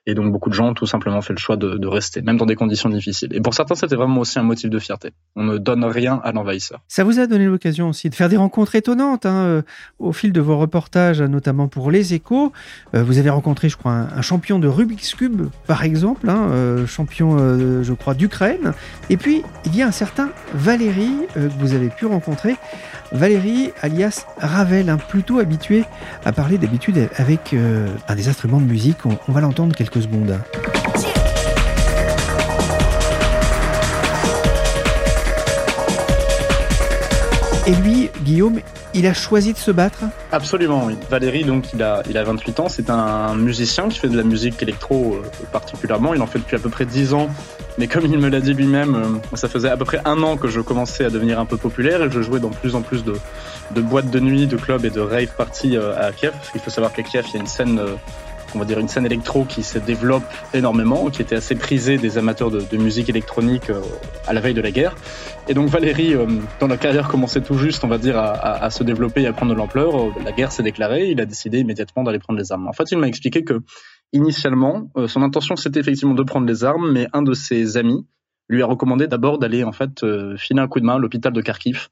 Et 0.08 0.14
donc 0.14 0.32
beaucoup 0.32 0.50
de 0.50 0.54
gens 0.54 0.70
ont 0.70 0.74
tout 0.74 0.86
simplement 0.86 1.22
fait 1.22 1.34
le 1.34 1.40
choix 1.40 1.58
de, 1.58 1.88
rester, 1.88 2.22
même 2.22 2.38
dans 2.38 2.46
des 2.46 2.56
conditions 2.56 2.90
difficiles. 2.90 3.30
Et 3.34 3.42
pour 3.42 3.54
certains, 3.54 3.76
c'était 3.76 3.96
vraiment 3.96 4.22
aussi 4.22 4.38
un 4.38 4.44
motif 4.44 4.70
de 4.70 4.78
fierté. 4.78 5.12
On 5.36 5.44
ne 5.44 5.58
donne 5.58 5.84
rien 5.84 6.22
à 6.24 6.32
l'envahisseur. 6.32 6.82
Ça 6.88 7.04
vous 7.04 7.20
a 7.20 7.26
donné 7.26 7.46
l'occasion 7.46 7.90
aussi 7.90 8.10
de 8.10 8.16
faire 8.16 8.30
des 8.30 8.38
rencontres 8.38 8.76
étonnantes 8.76 9.26
hein, 9.26 9.46
euh, 9.46 9.62
au 9.98 10.12
fil 10.12 10.32
de 10.32 10.42
vos 10.42 10.58
reportages, 10.58 11.22
notamment 11.22 11.68
pour 11.68 11.90
Les 11.90 12.14
Échos. 12.14 12.52
Euh, 12.94 13.04
vous 13.04 13.18
avez 13.18 13.32
rencontré, 13.32 13.70
je 13.70 13.78
crois, 13.78 13.92
un, 13.92 14.22
champion 14.22 14.60
de 14.60 14.68
Rubik's 14.68 15.16
Cube, 15.16 15.48
par 15.66 15.84
exemple, 15.84 16.30
hein, 16.30 16.50
euh, 16.52 16.86
champion, 16.86 17.38
je 17.38 17.94
crois, 17.94 18.14
d'Ukraine. 18.14 18.74
Et 19.10 19.18
puis, 19.18 19.44
il 19.66 19.76
y 19.76 19.82
a 19.82 19.88
un 19.88 19.92
certain 19.92 20.30
Valérie 20.54 21.16
que 21.34 21.40
vous 21.60 21.74
avez 21.74 21.90
pu 21.90 22.06
rencontrer. 22.06 22.56
Valérie, 23.12 23.72
alias 23.82 24.26
Ravel, 24.38 24.90
hein, 24.90 24.98
plutôt 24.98 25.40
habitué 25.40 25.84
à 26.26 26.32
parler 26.32 26.58
d'habitude 26.58 27.10
avec 27.18 27.56
des 27.56 28.28
instruments 28.28 28.60
de 28.60 28.66
musique. 28.66 29.06
On, 29.06 29.18
on 29.28 29.32
va 29.32 29.42
l'entendre 29.42 29.76
quelques 29.76 29.95
Et 37.68 37.72
lui, 37.72 38.12
Guillaume, 38.22 38.60
il 38.94 39.08
a 39.08 39.14
choisi 39.14 39.52
de 39.54 39.58
se 39.58 39.72
battre 39.72 40.04
Absolument. 40.32 40.88
Valérie, 41.10 41.44
donc, 41.44 41.74
il 41.74 41.82
a, 41.82 42.04
il 42.10 42.18
a 42.18 42.24
28 42.24 42.60
ans. 42.60 42.70
C'est 42.70 42.90
un 42.90 43.34
musicien 43.36 43.90
qui 43.90 43.98
fait 43.98 44.08
de 44.08 44.16
la 44.16 44.24
musique 44.24 44.62
électro 44.62 45.16
euh, 45.16 45.46
particulièrement. 45.52 46.14
Il 46.14 46.22
en 46.22 46.28
fait 46.28 46.40
depuis 46.40 46.58
à 46.58 46.60
peu 46.60 46.70
près 46.70 46.86
10 46.86 47.14
ans. 47.14 47.30
Mais 47.78 47.88
comme 47.88 48.06
il 48.06 48.20
me 48.20 48.30
l'a 48.30 48.40
dit 48.40 48.54
lui-même, 48.54 48.96
euh, 48.96 49.36
ça 49.38 49.50
faisait 49.50 49.70
à 49.70 49.78
peu 49.78 49.86
près 49.86 50.00
un 50.06 50.22
an 50.22 50.38
que 50.38 50.48
je 50.48 50.62
commençais 50.62 51.06
à 51.06 51.10
devenir 51.10 51.40
un 51.40 51.46
peu 51.46 51.58
populaire 51.58 52.04
et 52.04 52.12
je 52.12 52.22
jouais 52.22 52.40
dans 52.40 52.50
plus 52.50 52.76
en 52.76 52.82
plus 52.82 53.04
de, 53.04 53.16
de 53.72 53.82
boîtes 53.82 54.12
de 54.12 54.20
nuit, 54.20 54.46
de 54.46 54.58
clubs 54.58 54.86
et 54.86 54.92
de 54.92 55.02
rave 55.02 55.30
parties 55.36 55.76
euh, 55.76 55.98
à 56.00 56.12
Kiev. 56.12 56.34
Il 56.54 56.62
faut 56.62 56.70
savoir 56.70 56.94
qu'à 56.94 57.04
Kiev, 57.04 57.26
il 57.30 57.34
y 57.34 57.38
a 57.38 57.40
une 57.40 57.48
scène 57.48 57.82
on 58.56 58.60
va 58.60 58.66
dire 58.66 58.80
une 58.80 58.88
scène 58.88 59.06
électro 59.06 59.44
qui 59.44 59.64
se 59.64 59.78
développe 59.78 60.24
énormément, 60.54 61.10
qui 61.10 61.22
était 61.22 61.36
assez 61.36 61.56
prisée 61.56 61.98
des 61.98 62.18
amateurs 62.18 62.50
de, 62.50 62.78
musique 62.78 63.10
électronique 63.10 63.70
euh, 63.70 63.82
à 64.28 64.34
la 64.34 64.42
veille 64.42 64.54
de 64.54 64.62
la 64.62 64.72
guerre. 64.72 64.96
Et 65.48 65.54
donc 65.54 65.70
Valérie, 65.70 66.14
euh, 66.16 66.26
dans 66.60 66.68
la 66.68 66.78
carrière 66.78 67.08
commençait 67.08 67.42
tout 67.42 67.58
juste, 67.58 67.84
on 67.84 67.88
va 67.88 67.98
dire, 67.98 68.18
à, 68.18 68.32
à, 68.32 68.66
à 68.66 68.70
se 68.70 68.84
développer 68.84 69.22
et 69.22 69.28
à 69.28 69.34
prendre 69.34 69.54
de 69.54 69.58
l'ampleur. 69.58 69.96
Euh, 69.96 70.12
la 70.24 70.32
guerre 70.32 70.52
s'est 70.52 70.64
déclarée, 70.64 71.10
il 71.10 71.20
a 71.22 71.26
décidé 71.26 71.60
immédiatement 71.60 72.04
d'aller 72.04 72.20
prendre 72.20 72.40
les 72.40 72.52
armes. 72.52 72.68
En 72.68 72.74
fait, 72.74 72.92
il 72.92 72.98
m'a 72.98 73.08
expliqué 73.08 73.44
que 73.44 73.62
initialement, 74.14 74.90
son 75.08 75.24
intention 75.24 75.56
c'était 75.56 75.80
effectivement 75.80 76.14
de 76.14 76.24
prendre 76.24 76.48
les 76.48 76.64
armes, 76.64 76.92
mais 76.92 77.08
un 77.12 77.22
de 77.22 77.34
ses 77.34 77.76
amis 77.76 78.06
lui 78.48 78.62
a 78.62 78.66
recommandé 78.66 79.08
d'abord 79.08 79.40
d'aller 79.40 79.64
en 79.64 79.72
fait 79.72 80.04
euh, 80.04 80.38
filer 80.38 80.62
un 80.62 80.68
coup 80.68 80.80
de 80.80 80.86
main 80.86 80.96
à 80.96 81.00
l'hôpital 81.00 81.34
de 81.34 81.42
Kharkiv 81.42 81.88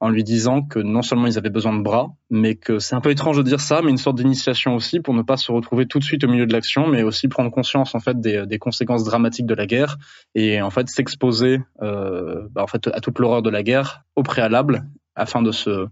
en 0.00 0.08
lui 0.08 0.22
disant 0.22 0.62
que 0.62 0.78
non 0.78 1.02
seulement 1.02 1.26
ils 1.26 1.38
avaient 1.38 1.50
besoin 1.50 1.76
de 1.76 1.82
bras, 1.82 2.08
mais 2.30 2.54
que 2.54 2.78
c'est 2.78 2.94
un 2.94 3.00
peu 3.00 3.10
étrange 3.10 3.36
de 3.36 3.42
dire 3.42 3.60
ça, 3.60 3.82
mais 3.82 3.90
une 3.90 3.96
sorte 3.96 4.16
d'initiation 4.16 4.74
aussi 4.74 5.00
pour 5.00 5.14
ne 5.14 5.22
pas 5.22 5.36
se 5.36 5.50
retrouver 5.50 5.86
tout 5.86 5.98
de 5.98 6.04
suite 6.04 6.22
au 6.24 6.28
milieu 6.28 6.46
de 6.46 6.52
l'action, 6.52 6.86
mais 6.86 7.02
aussi 7.02 7.28
prendre 7.28 7.50
conscience 7.50 7.94
en 7.94 8.00
fait 8.00 8.20
des, 8.20 8.46
des 8.46 8.58
conséquences 8.58 9.04
dramatiques 9.04 9.46
de 9.46 9.54
la 9.54 9.66
guerre 9.66 9.96
et 10.34 10.62
en 10.62 10.70
fait 10.70 10.88
s'exposer 10.88 11.60
euh, 11.82 12.46
bah, 12.52 12.62
en 12.62 12.66
fait 12.66 12.86
à 12.88 13.00
toute 13.00 13.18
l'horreur 13.18 13.42
de 13.42 13.50
la 13.50 13.62
guerre 13.62 14.02
au 14.14 14.22
préalable 14.22 14.84
afin 15.16 15.42
de 15.42 15.50
se 15.50 15.88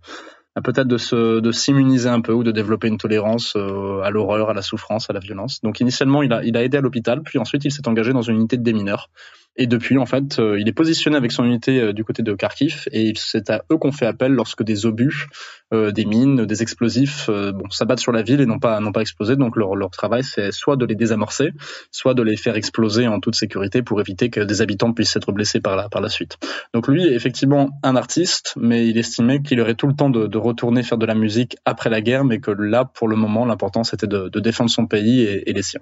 peut-être 0.62 0.86
de 0.86 0.98
se 0.98 1.40
de 1.40 1.52
s'immuniser 1.52 2.08
un 2.08 2.20
peu 2.20 2.32
ou 2.32 2.44
de 2.44 2.52
développer 2.52 2.86
une 2.88 2.98
tolérance 2.98 3.54
euh, 3.56 4.00
à 4.02 4.10
l'horreur, 4.10 4.50
à 4.50 4.54
la 4.54 4.62
souffrance, 4.62 5.10
à 5.10 5.12
la 5.12 5.18
violence. 5.18 5.60
Donc 5.62 5.80
initialement, 5.80 6.22
il 6.22 6.32
a 6.32 6.44
il 6.44 6.56
a 6.56 6.62
aidé 6.62 6.78
à 6.78 6.80
l'hôpital, 6.80 7.22
puis 7.22 7.38
ensuite 7.38 7.64
il 7.64 7.72
s'est 7.72 7.88
engagé 7.88 8.12
dans 8.12 8.22
une 8.22 8.36
unité 8.36 8.56
de 8.56 8.62
démineurs. 8.62 9.10
Et 9.56 9.66
depuis, 9.66 9.98
en 9.98 10.06
fait, 10.06 10.38
euh, 10.40 10.58
il 10.58 10.68
est 10.68 10.72
positionné 10.72 11.16
avec 11.16 11.30
son 11.30 11.44
unité 11.44 11.80
euh, 11.80 11.92
du 11.92 12.04
côté 12.04 12.22
de 12.22 12.34
Kharkiv 12.34 12.88
et 12.90 13.12
c'est 13.16 13.50
à 13.50 13.64
eux 13.70 13.76
qu'on 13.76 13.92
fait 13.92 14.06
appel 14.06 14.32
lorsque 14.32 14.64
des 14.64 14.84
obus, 14.84 15.28
euh, 15.72 15.92
des 15.92 16.04
mines, 16.04 16.44
des 16.44 16.62
explosifs, 16.62 17.28
bon, 17.28 17.70
s'abattent 17.70 18.00
sur 18.00 18.10
la 18.10 18.22
ville 18.22 18.40
et 18.40 18.46
n'ont 18.46 18.58
pas, 18.58 18.80
n'ont 18.80 18.90
pas 18.90 19.00
explosé. 19.00 19.36
Donc 19.36 19.56
leur, 19.56 19.76
leur 19.76 19.90
travail, 19.90 20.24
c'est 20.24 20.50
soit 20.50 20.76
de 20.76 20.84
les 20.84 20.96
désamorcer, 20.96 21.52
soit 21.92 22.14
de 22.14 22.22
les 22.22 22.36
faire 22.36 22.56
exploser 22.56 23.06
en 23.06 23.20
toute 23.20 23.36
sécurité 23.36 23.82
pour 23.82 24.00
éviter 24.00 24.28
que 24.28 24.40
des 24.40 24.60
habitants 24.60 24.92
puissent 24.92 25.14
être 25.14 25.30
blessés 25.30 25.60
par 25.60 25.76
la, 25.76 25.88
par 25.88 26.02
la 26.02 26.08
suite. 26.08 26.36
Donc 26.72 26.88
lui 26.88 27.06
est 27.06 27.14
effectivement 27.14 27.78
un 27.84 27.94
artiste, 27.94 28.54
mais 28.56 28.88
il 28.88 28.98
estimait 28.98 29.40
qu'il 29.40 29.60
aurait 29.60 29.74
tout 29.74 29.86
le 29.86 29.94
temps 29.94 30.10
de, 30.10 30.26
de, 30.26 30.38
retourner 30.38 30.82
faire 30.82 30.98
de 30.98 31.06
la 31.06 31.14
musique 31.14 31.56
après 31.64 31.90
la 31.90 32.00
guerre, 32.00 32.24
mais 32.24 32.40
que 32.40 32.50
là, 32.50 32.84
pour 32.84 33.06
le 33.06 33.16
moment, 33.16 33.46
l'important 33.46 33.84
c'était 33.84 34.08
de, 34.08 34.28
de, 34.28 34.40
défendre 34.40 34.70
son 34.70 34.86
pays 34.86 35.22
et, 35.22 35.48
et 35.48 35.52
les 35.52 35.62
siens. 35.62 35.80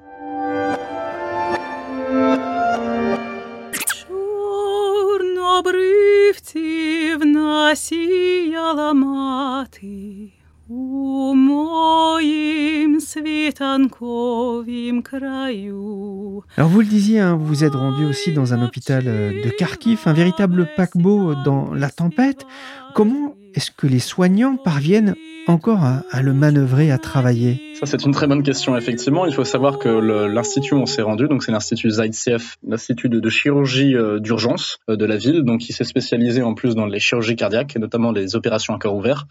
засіяла 7.68 8.94
мати 8.94 10.32
у 10.70 11.34
моїм 11.36 13.02
світанковім 13.02 15.02
краю. 15.02 16.44
Alors 16.58 16.70
vous 16.70 16.82
le 16.82 16.86
disiez, 16.86 17.20
hein, 17.20 17.36
vous 17.36 17.46
vous 17.46 17.64
êtes 17.64 17.76
rendu 17.76 18.06
aussi 18.06 18.34
dans 18.34 18.54
un 18.54 18.66
hôpital 18.66 19.04
euh, 19.08 19.44
de 19.46 19.50
Kharkiv, 19.50 20.00
un 20.06 20.14
véritable 20.14 20.70
paquebot 20.76 21.36
dans 21.46 21.74
la 21.74 21.90
tempête. 21.90 22.46
Comment 22.95 23.35
est-ce 23.55 23.71
que 23.71 23.87
les 23.87 24.01
soignants 24.01 24.57
parviennent 24.57 25.15
encore 25.47 25.83
à, 25.83 26.23
le 26.23 26.33
manœuvrer, 26.33 26.91
à 26.91 26.99
travailler? 26.99 27.61
Ça, 27.75 27.87
c'est 27.87 28.05
une 28.05 28.13
très 28.13 28.29
bonne 28.29 28.45
question, 28.45 28.77
effectivement. 28.77 29.27
Il 29.27 29.35
faut 29.35 29.45
savoir 29.45 29.79
que 29.79 29.89
l'institut 29.89 30.75
où 30.75 30.79
on 30.79 30.87
s'est 30.87 31.03
rendu, 31.03 31.27
donc 31.27 31.43
c'est 31.43 31.51
l'institut 31.51 31.91
ZICF, 31.91 32.59
l'institut 32.67 33.09
de, 33.09 33.29
chirurgie 33.29 33.97
euh, 33.97 34.21
d'urgence 34.21 34.79
euh, 34.89 34.95
de 34.95 35.05
la 35.05 35.17
ville, 35.17 35.43
donc 35.43 35.69
il 35.69 35.73
s'est 35.73 35.85
spécialisé 35.85 36.43
en 36.43 36.55
plus 36.55 36.77
dans 36.77 36.87
les 36.87 37.01
chirurgies 37.01 37.35
cardiaques 37.35 37.75
et 37.75 37.81
notamment 37.81 38.13
les 38.13 38.37
opérations 38.37 38.75
à 38.75 38.79
cœur 38.79 38.95
ouvert. 38.95 39.27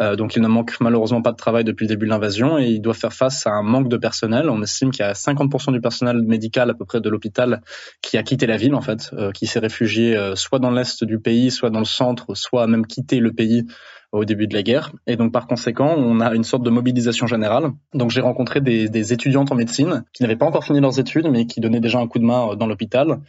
Euh, 0.00 0.14
donc 0.14 0.36
il 0.36 0.42
ne 0.42 0.46
manque 0.46 0.76
malheureusement 0.80 1.20
pas 1.20 1.32
de 1.32 1.36
travail 1.36 1.64
depuis 1.64 1.84
le 1.84 1.88
début 1.88 2.06
de 2.06 2.10
l'invasion 2.10 2.58
et 2.58 2.66
il 2.66 2.80
doit 2.80 2.94
faire 2.94 3.12
face 3.12 3.44
à 3.46 3.50
un 3.50 3.62
manque 3.62 3.88
de 3.88 3.96
personnel. 3.96 4.50
On 4.50 4.62
estime 4.62 4.92
qu'il 4.92 5.04
y 5.04 5.08
a 5.08 5.14
50% 5.14 5.72
du 5.72 5.80
personnel 5.80 6.22
médical 6.22 6.70
à 6.70 6.74
peu 6.74 6.84
près 6.84 7.00
de 7.00 7.08
l'hôpital 7.08 7.62
qui 8.02 8.18
a 8.18 8.22
quitté 8.22 8.46
la 8.46 8.56
ville 8.56 8.74
en 8.74 8.82
fait, 8.82 9.10
qui 9.34 9.46
s'est 9.46 9.58
réfugié 9.58 10.16
soit 10.36 10.58
dans 10.58 10.70
l'est 10.70 11.02
du 11.02 11.18
pays, 11.18 11.50
soit 11.50 11.70
dans 11.70 11.80
le 11.80 11.84
centre, 11.84 12.34
soit 12.34 12.66
même 12.66 12.86
le 13.12 13.32
pays 13.32 13.66
au 14.12 14.24
début 14.24 14.46
de 14.46 14.54
la 14.54 14.62
guerre. 14.62 14.92
Et 15.06 15.16
donc 15.16 15.32
par 15.32 15.46
conséquent, 15.46 15.94
on 15.96 16.20
a 16.20 16.34
une 16.34 16.44
sorte 16.44 16.62
de 16.62 16.70
mobilisation 16.70 17.26
générale. 17.26 17.72
Donc 17.94 18.10
j'ai 18.10 18.20
rencontré 18.20 18.60
des, 18.60 19.12
étudiantes 19.12 19.52
en 19.52 19.54
médecine 19.54 20.04
qui 20.12 20.22
n'avaient 20.22 20.36
pas 20.36 20.46
encore 20.46 20.64
fini 20.64 20.80
leurs 20.80 20.98
études, 20.98 21.28
mais 21.30 21.46
qui 21.46 21.60
donnaient 21.60 21.80
déjà 21.80 21.98
un 21.98 22.06
coup 22.06 22.18
de 22.18 22.24
main 22.24 22.50
euh, 22.50 22.54
dans 22.56 22.66
l'hôpital. 22.66 23.20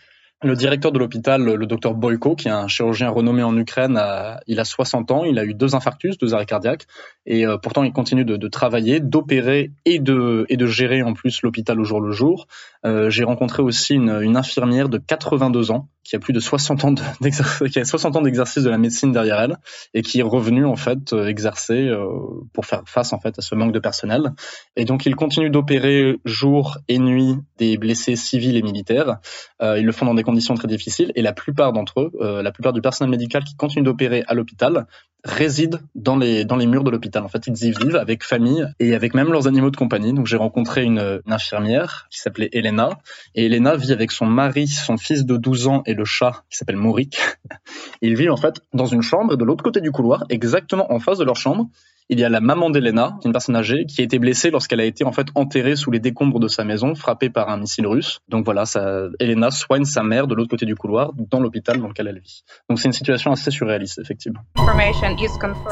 Le 0.43 0.55
directeur 0.55 0.91
de 0.91 0.99
l'hôpital, 0.99 1.41
le 1.41 1.65
docteur 1.65 1.95
Boyko, 1.95 2.35
qui 2.35 2.47
est 2.47 2.51
un 2.51 2.67
chirurgien 2.67 3.09
renommé 3.09 3.41
en 3.41 3.57
Ukraine, 3.57 3.99
il 4.45 4.59
a 4.59 4.65
60 4.65 5.09
ans, 5.09 5.23
il 5.23 5.39
a 5.39 5.43
eu 5.43 5.55
deux 5.55 5.73
infarctus, 5.73 6.19
deux 6.19 6.35
arrêts 6.35 6.45
cardiaques, 6.45 6.85
et 7.25 7.47
euh, 7.47 7.57
pourtant 7.57 7.81
il 7.81 7.91
continue 7.91 8.23
de, 8.23 8.47
travailler, 8.47 8.99
d'opérer 8.99 9.71
et 9.85 9.97
de, 9.97 10.45
gérer 10.67 11.01
en 11.01 11.13
plus 11.13 11.41
l'hôpital 11.41 11.79
au 11.79 11.83
jour 11.83 12.01
le 12.01 12.11
jour. 12.11 12.45
Euh, 12.85 13.09
J'ai 13.09 13.23
rencontré 13.23 13.63
aussi 13.63 13.95
une, 13.95 14.37
infirmière 14.37 14.89
de 14.89 14.99
82 14.99 15.71
ans 15.71 15.89
qui 16.07 16.15
a 16.15 16.19
plus 16.19 16.31
de 16.31 16.39
60 16.39 16.85
ans 16.85 16.95
d'exercice, 17.21 17.69
qui 17.69 17.79
a 17.79 17.85
60 17.85 18.15
ans 18.15 18.21
d'exercice 18.21 18.63
de 18.63 18.69
la 18.69 18.77
médecine 18.77 19.11
derrière 19.11 19.39
elle 19.41 19.57
et 19.93 20.01
qui 20.01 20.19
est 20.19 20.23
revenue 20.23 20.65
en 20.65 20.77
fait 20.77 21.11
euh, 21.11 21.27
exercer 21.27 21.87
euh, 21.89 22.07
pour 22.53 22.65
faire 22.65 22.83
face 22.85 23.11
en 23.11 23.19
fait 23.19 23.37
à 23.37 23.41
ce 23.41 23.55
manque 23.55 23.73
de 23.73 23.79
personnel. 23.79 24.31
Et 24.77 24.85
donc 24.85 25.05
il 25.05 25.15
continue 25.15 25.49
d'opérer 25.49 26.15
jour 26.23 26.77
et 26.87 26.97
nuit 26.97 27.35
des 27.57 27.77
blessés 27.77 28.15
civils 28.15 28.55
et 28.55 28.61
militaires. 28.61 29.17
Euh, 29.61 29.77
ils 29.77 29.85
le 29.85 29.91
font 29.91 30.05
dans 30.05 30.13
des 30.13 30.23
conditions 30.23 30.55
très 30.55 30.67
difficiles 30.67 31.11
et 31.15 31.21
la 31.21 31.33
plupart 31.33 31.73
d'entre 31.73 31.99
eux, 31.99 32.41
la 32.41 32.51
plupart 32.51 32.73
du 32.73 32.81
personnel 32.81 33.11
médical 33.11 33.43
qui 33.43 33.55
continue 33.55 33.83
d'opérer 33.83 34.23
à 34.27 34.33
l'hôpital 34.33 34.85
résident 35.23 35.79
dans 35.95 36.15
les 36.15 36.45
dans 36.45 36.55
les 36.55 36.67
murs 36.67 36.83
de 36.83 36.91
l'hôpital. 36.91 37.23
En 37.23 37.27
fait, 37.27 37.47
ils 37.47 37.65
y 37.65 37.71
vivent 37.71 37.95
avec 37.95 38.23
famille 38.23 38.65
et 38.79 38.95
avec 38.95 39.13
même 39.13 39.31
leurs 39.31 39.47
animaux 39.47 39.71
de 39.71 39.75
compagnie. 39.75 40.13
Donc 40.13 40.27
j'ai 40.27 40.37
rencontré 40.37 40.83
une, 40.83 41.21
une 41.25 41.33
infirmière 41.33 42.07
qui 42.09 42.19
s'appelait 42.19 42.49
Elena 42.53 42.89
et 43.35 43.47
Elena 43.47 43.75
vit 43.75 43.91
avec 43.91 44.11
son 44.11 44.25
mari, 44.25 44.67
son 44.67 44.97
fils 44.97 45.25
de 45.25 45.35
12 45.35 45.67
ans 45.67 45.83
et 45.85 45.95
le 45.97 46.05
chat 46.05 46.43
qui 46.49 46.57
s'appelle 46.57 46.77
Maurik. 46.77 47.19
Ils 48.01 48.15
vivent 48.15 48.31
en 48.31 48.37
fait 48.37 48.61
dans 48.73 48.85
une 48.85 49.01
chambre 49.01 49.35
de 49.35 49.43
l'autre 49.43 49.63
côté 49.63 49.81
du 49.81 49.91
couloir, 49.91 50.23
exactement 50.29 50.91
en 50.93 50.99
face 50.99 51.17
de 51.17 51.25
leur 51.25 51.35
chambre, 51.35 51.67
il 52.09 52.19
y 52.19 52.23
a 52.23 52.29
la 52.29 52.39
maman 52.39 52.69
d'Elena, 52.69 53.17
une 53.25 53.33
personne 53.33 53.55
âgée, 53.55 53.85
qui 53.85 54.01
a 54.01 54.03
été 54.03 54.17
blessée 54.17 54.49
lorsqu'elle 54.49 54.79
a 54.79 54.85
été 54.85 55.03
en 55.03 55.11
fait 55.11 55.27
enterrée 55.35 55.75
sous 55.75 55.91
les 55.91 55.99
décombres 55.99 56.39
de 56.39 56.47
sa 56.47 56.63
maison, 56.63 56.95
frappée 56.95 57.29
par 57.29 57.49
un 57.49 57.57
missile 57.57 57.85
russe. 57.85 58.19
Donc 58.29 58.45
voilà, 58.45 58.65
ça, 58.65 59.07
Elena 59.19 59.51
soigne 59.51 59.83
sa 59.83 60.03
mère 60.03 60.27
de 60.27 60.33
l'autre 60.33 60.49
côté 60.49 60.65
du 60.65 60.75
couloir, 60.75 61.11
dans 61.13 61.39
l'hôpital 61.39 61.81
dans 61.81 61.87
lequel 61.89 62.07
elle 62.07 62.19
vit. 62.19 62.43
Donc 62.69 62.79
c'est 62.79 62.87
une 62.87 62.93
situation 62.93 63.31
assez 63.31 63.51
surréaliste, 63.51 63.99
effectivement. 63.99 64.39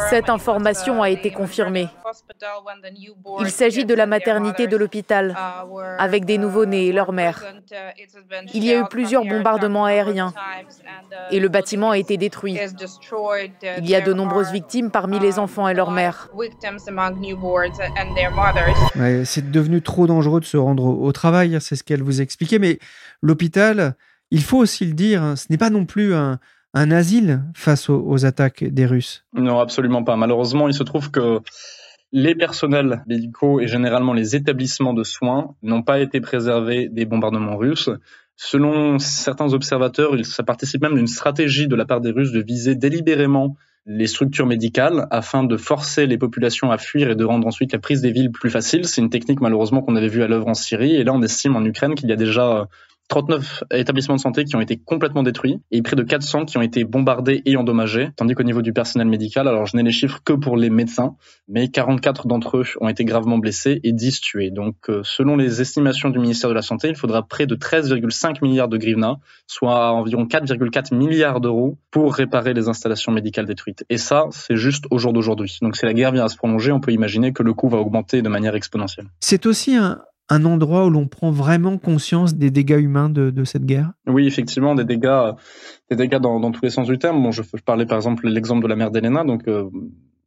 Cette 0.09 0.29
information 0.29 1.01
a 1.01 1.09
été 1.09 1.31
confirmée. 1.31 1.87
Il 3.39 3.49
s'agit 3.49 3.85
de 3.85 3.93
la 3.93 4.05
maternité 4.05 4.67
de 4.67 4.75
l'hôpital, 4.75 5.35
avec 5.99 6.25
des 6.25 6.37
nouveau-nés 6.37 6.87
et 6.87 6.91
leur 6.91 7.13
mère. 7.13 7.43
Il 8.53 8.63
y 8.65 8.73
a 8.73 8.79
eu 8.81 8.85
plusieurs 8.89 9.23
bombardements 9.23 9.85
aériens 9.85 10.33
et 11.31 11.39
le 11.39 11.47
bâtiment 11.47 11.91
a 11.91 11.97
été 11.97 12.17
détruit. 12.17 12.57
Il 13.77 13.89
y 13.89 13.95
a 13.95 14.01
de 14.01 14.11
nombreuses 14.11 14.51
victimes 14.51 14.91
parmi 14.91 15.19
les 15.19 15.39
enfants 15.39 15.67
et 15.69 15.73
leurs 15.73 15.91
c'est 19.25 19.51
devenu 19.51 19.82
trop 19.82 20.08
dangereux 20.08 20.39
de 20.39 20.46
se 20.46 20.58
rendre 20.58 20.86
au, 20.86 21.12
travail, 21.12 21.55
hein, 21.55 21.60
c'est 21.60 21.75
ce 21.75 21.84
qu'elle 21.84 22.03
vous 22.03 22.22
expliquait. 22.22 22.60
Mais 22.60 22.79
l'hôpital, 23.22 23.96
il 24.32 24.44
faut 24.44 24.58
aussi 24.58 24.86
le 24.86 24.94
dire, 24.94 25.24
hein, 25.24 25.36
ce 25.36 25.48
n'est 25.50 25.58
pas 25.58 25.70
non 25.70 25.86
plus 25.86 26.13
un, 26.13 26.39
asile 26.74 27.41
face 27.53 27.89
aux, 27.89 28.25
attaques 28.25 28.63
des 28.63 28.86
Russes. 28.86 29.25
Non, 29.34 29.60
absolument 29.60 30.03
pas. 30.03 30.17
Malheureusement, 30.17 30.67
il 30.67 30.74
se 30.74 30.84
trouve 30.84 31.10
que 31.10 31.39
les 32.12 32.36
personnels 32.36 33.03
médicaux 33.08 33.62
et 33.62 33.67
généralement 33.67 34.13
les 34.13 34.36
établissements 34.36 34.94
de 34.94 35.03
soins 35.03 35.55
n'ont 35.63 35.84
pas 35.84 36.00
été 36.00 36.22
préservés 36.22 36.89
des 36.89 37.05
bombardements 37.05 37.58
russes. 37.58 37.89
Selon 38.36 39.00
certains 39.00 39.53
observateurs, 39.53 40.13
ça 40.25 40.44
participe 40.44 40.82
même 40.82 40.96
d'une 40.96 41.08
stratégie 41.08 41.67
de 41.67 41.75
la 41.75 41.86
part 41.86 42.01
des 42.01 42.12
Russes 42.12 42.34
de 42.34 42.41
viser 42.41 42.75
délibérément 42.75 43.55
les 43.85 44.07
structures 44.07 44.47
médicales 44.47 45.07
afin 45.11 45.43
de 45.43 45.57
forcer 45.57 46.07
les 46.07 46.17
populations 46.17 46.71
à 46.71 46.77
fuir 46.77 47.11
et 47.11 47.15
de 47.15 47.23
rendre 47.23 47.47
ensuite 47.47 47.71
la 47.71 47.79
prise 47.79 48.01
des 48.01 48.11
villes 48.11 48.31
plus 48.31 48.49
facile. 48.49 48.87
C'est 48.87 49.01
une 49.01 49.09
technique 49.09 49.41
malheureusement 49.41 49.81
qu'on 49.81 49.95
avait 49.95 50.07
vue 50.07 50.23
à 50.23 50.27
l'œuvre 50.27 50.47
en 50.47 50.53
Syrie 50.55 50.95
et 50.95 51.03
là 51.03 51.13
on 51.13 51.21
estime 51.21 51.55
en 51.55 51.63
Ukraine 51.63 51.95
qu'il 51.95 52.09
y 52.09 52.13
a 52.13 52.15
déjà 52.15 52.67
39 53.07 53.63
établissements 53.71 54.15
de 54.15 54.19
santé 54.19 54.45
qui 54.45 54.55
ont 54.55 54.62
été 54.62 54.77
complètement 54.77 55.24
détruits 55.24 55.59
et 55.71 55.81
près 55.81 55.95
de 55.95 56.03
400 56.03 56.45
qui 56.45 56.57
ont 56.57 56.62
été 56.62 56.83
bombardés 56.83 57.41
et 57.45 57.55
endommagés. 57.55 58.09
Tandis 58.15 58.33
qu'au 58.33 58.43
niveau 58.43 58.62
du 58.62 58.74
personnel 58.74 59.07
médical, 59.07 59.47
alors 59.47 59.65
je 59.67 59.77
n'ai 59.77 59.83
les 59.83 59.91
chiffres 59.91 60.19
que 60.24 60.33
pour 60.33 60.57
les 60.57 60.69
médecins, 60.69 61.15
mais 61.47 61.69
44 61.69 62.27
d'entre 62.27 62.57
eux 62.57 62.65
ont 62.81 62.89
été 62.89 63.05
gravement 63.05 63.38
blessés 63.38 63.79
et 63.83 63.93
10 63.93 64.21
tués. 64.21 64.50
Donc 64.50 64.89
euh, 64.89 65.01
selon 65.03 65.38
les 65.38 65.62
estimations 65.62 66.09
du 66.09 66.19
ministère 66.19 66.50
de 66.50 66.55
la 66.55 66.62
Santé, 66.62 66.89
il 66.89 66.95
faudra 66.95 67.24
près 67.24 67.45
de 67.45 67.55
13,5 67.55 68.39
milliards 68.41 68.69
de 68.69 68.77
grivna, 68.77 69.17
soit 69.47 69.91
environ 69.91 70.25
4,4 70.25 70.95
milliards 70.95 71.41
d'euros 71.41 71.77
pour 71.91 72.15
réparer 72.15 72.53
les 72.53 72.67
installations 72.67 73.12
médicales 73.12 73.45
détruites. 73.45 73.85
Et 73.89 73.97
ça, 73.97 74.25
c'est 74.31 74.57
juste 74.57 74.85
au 74.89 74.97
jour 74.97 75.13
d'aujourd'hui. 75.13 75.57
Donc 75.62 75.75
si 75.75 75.85
la 75.85 75.93
guerre 75.93 76.12
vient 76.12 76.25
à 76.25 76.29
se 76.29 76.38
prolonger, 76.38 76.71
on 76.71 76.79
peut 76.79 76.91
imaginer 76.91 77.33
que 77.33 77.43
le 77.43 77.53
coût 77.53 77.69
va 77.69 77.77
augmenter 77.77 78.21
de 78.21 78.29
manière 78.29 78.55
exponentielle. 78.55 79.07
C'est 79.19 79.45
aussi 79.45 79.75
un, 79.75 80.01
un 80.29 80.46
endroit 80.46 80.86
où 80.86 80.89
l'on 80.89 81.08
prend 81.08 81.32
vraiment 81.32 81.77
conscience 81.77 82.36
des 82.36 82.50
dégâts 82.50 82.82
humains 82.82 83.10
de, 83.10 83.44
cette 83.44 83.65
guerre? 83.65 83.94
Oui, 84.08 84.27
effectivement, 84.27 84.75
des 84.75 84.86
dégâts, 84.86 85.32
des 85.89 85.96
dégâts 85.96 86.20
dans, 86.20 86.51
tous 86.51 86.62
les 86.63 86.70
sens 86.70 86.88
du 86.88 86.98
terme. 86.98 87.22
Bon, 87.22 87.32
je, 87.32 87.41
parlais 87.63 87.86
par 87.86 87.98
exemple 87.98 88.27
l'exemple 88.27 88.63
de 88.63 88.67
la 88.67 88.75
mère 88.75 88.91
d'Elena, 88.91 89.24
donc 89.24 89.48
euh, 89.48 89.70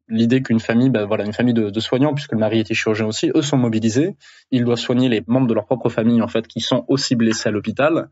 l'idée 0.08 0.42
qu'une 0.42 0.60
famille, 0.60 0.90
ben, 0.90 1.04
voilà, 1.04 1.24
une 1.24 1.32
famille 1.32 1.54
de, 1.54 1.80
soignants, 1.80 2.14
puisque 2.14 2.32
le 2.32 2.38
mari 2.38 2.60
était 2.60 2.74
chirurgien 2.74 3.06
aussi, 3.06 3.30
eux 3.34 3.42
sont 3.42 3.56
mobilisés, 3.56 4.16
ils 4.50 4.64
doivent 4.64 4.78
soigner 4.78 5.08
les 5.08 5.22
membres 5.26 5.46
de 5.46 5.54
leur 5.54 5.66
propre 5.66 5.88
famille 5.88 6.22
en 6.22 6.28
fait 6.28 6.46
qui 6.46 6.60
sont 6.60 6.84
aussi 6.88 7.16
blessés 7.16 7.48
à 7.48 7.52
l'hôpital. 7.52 8.08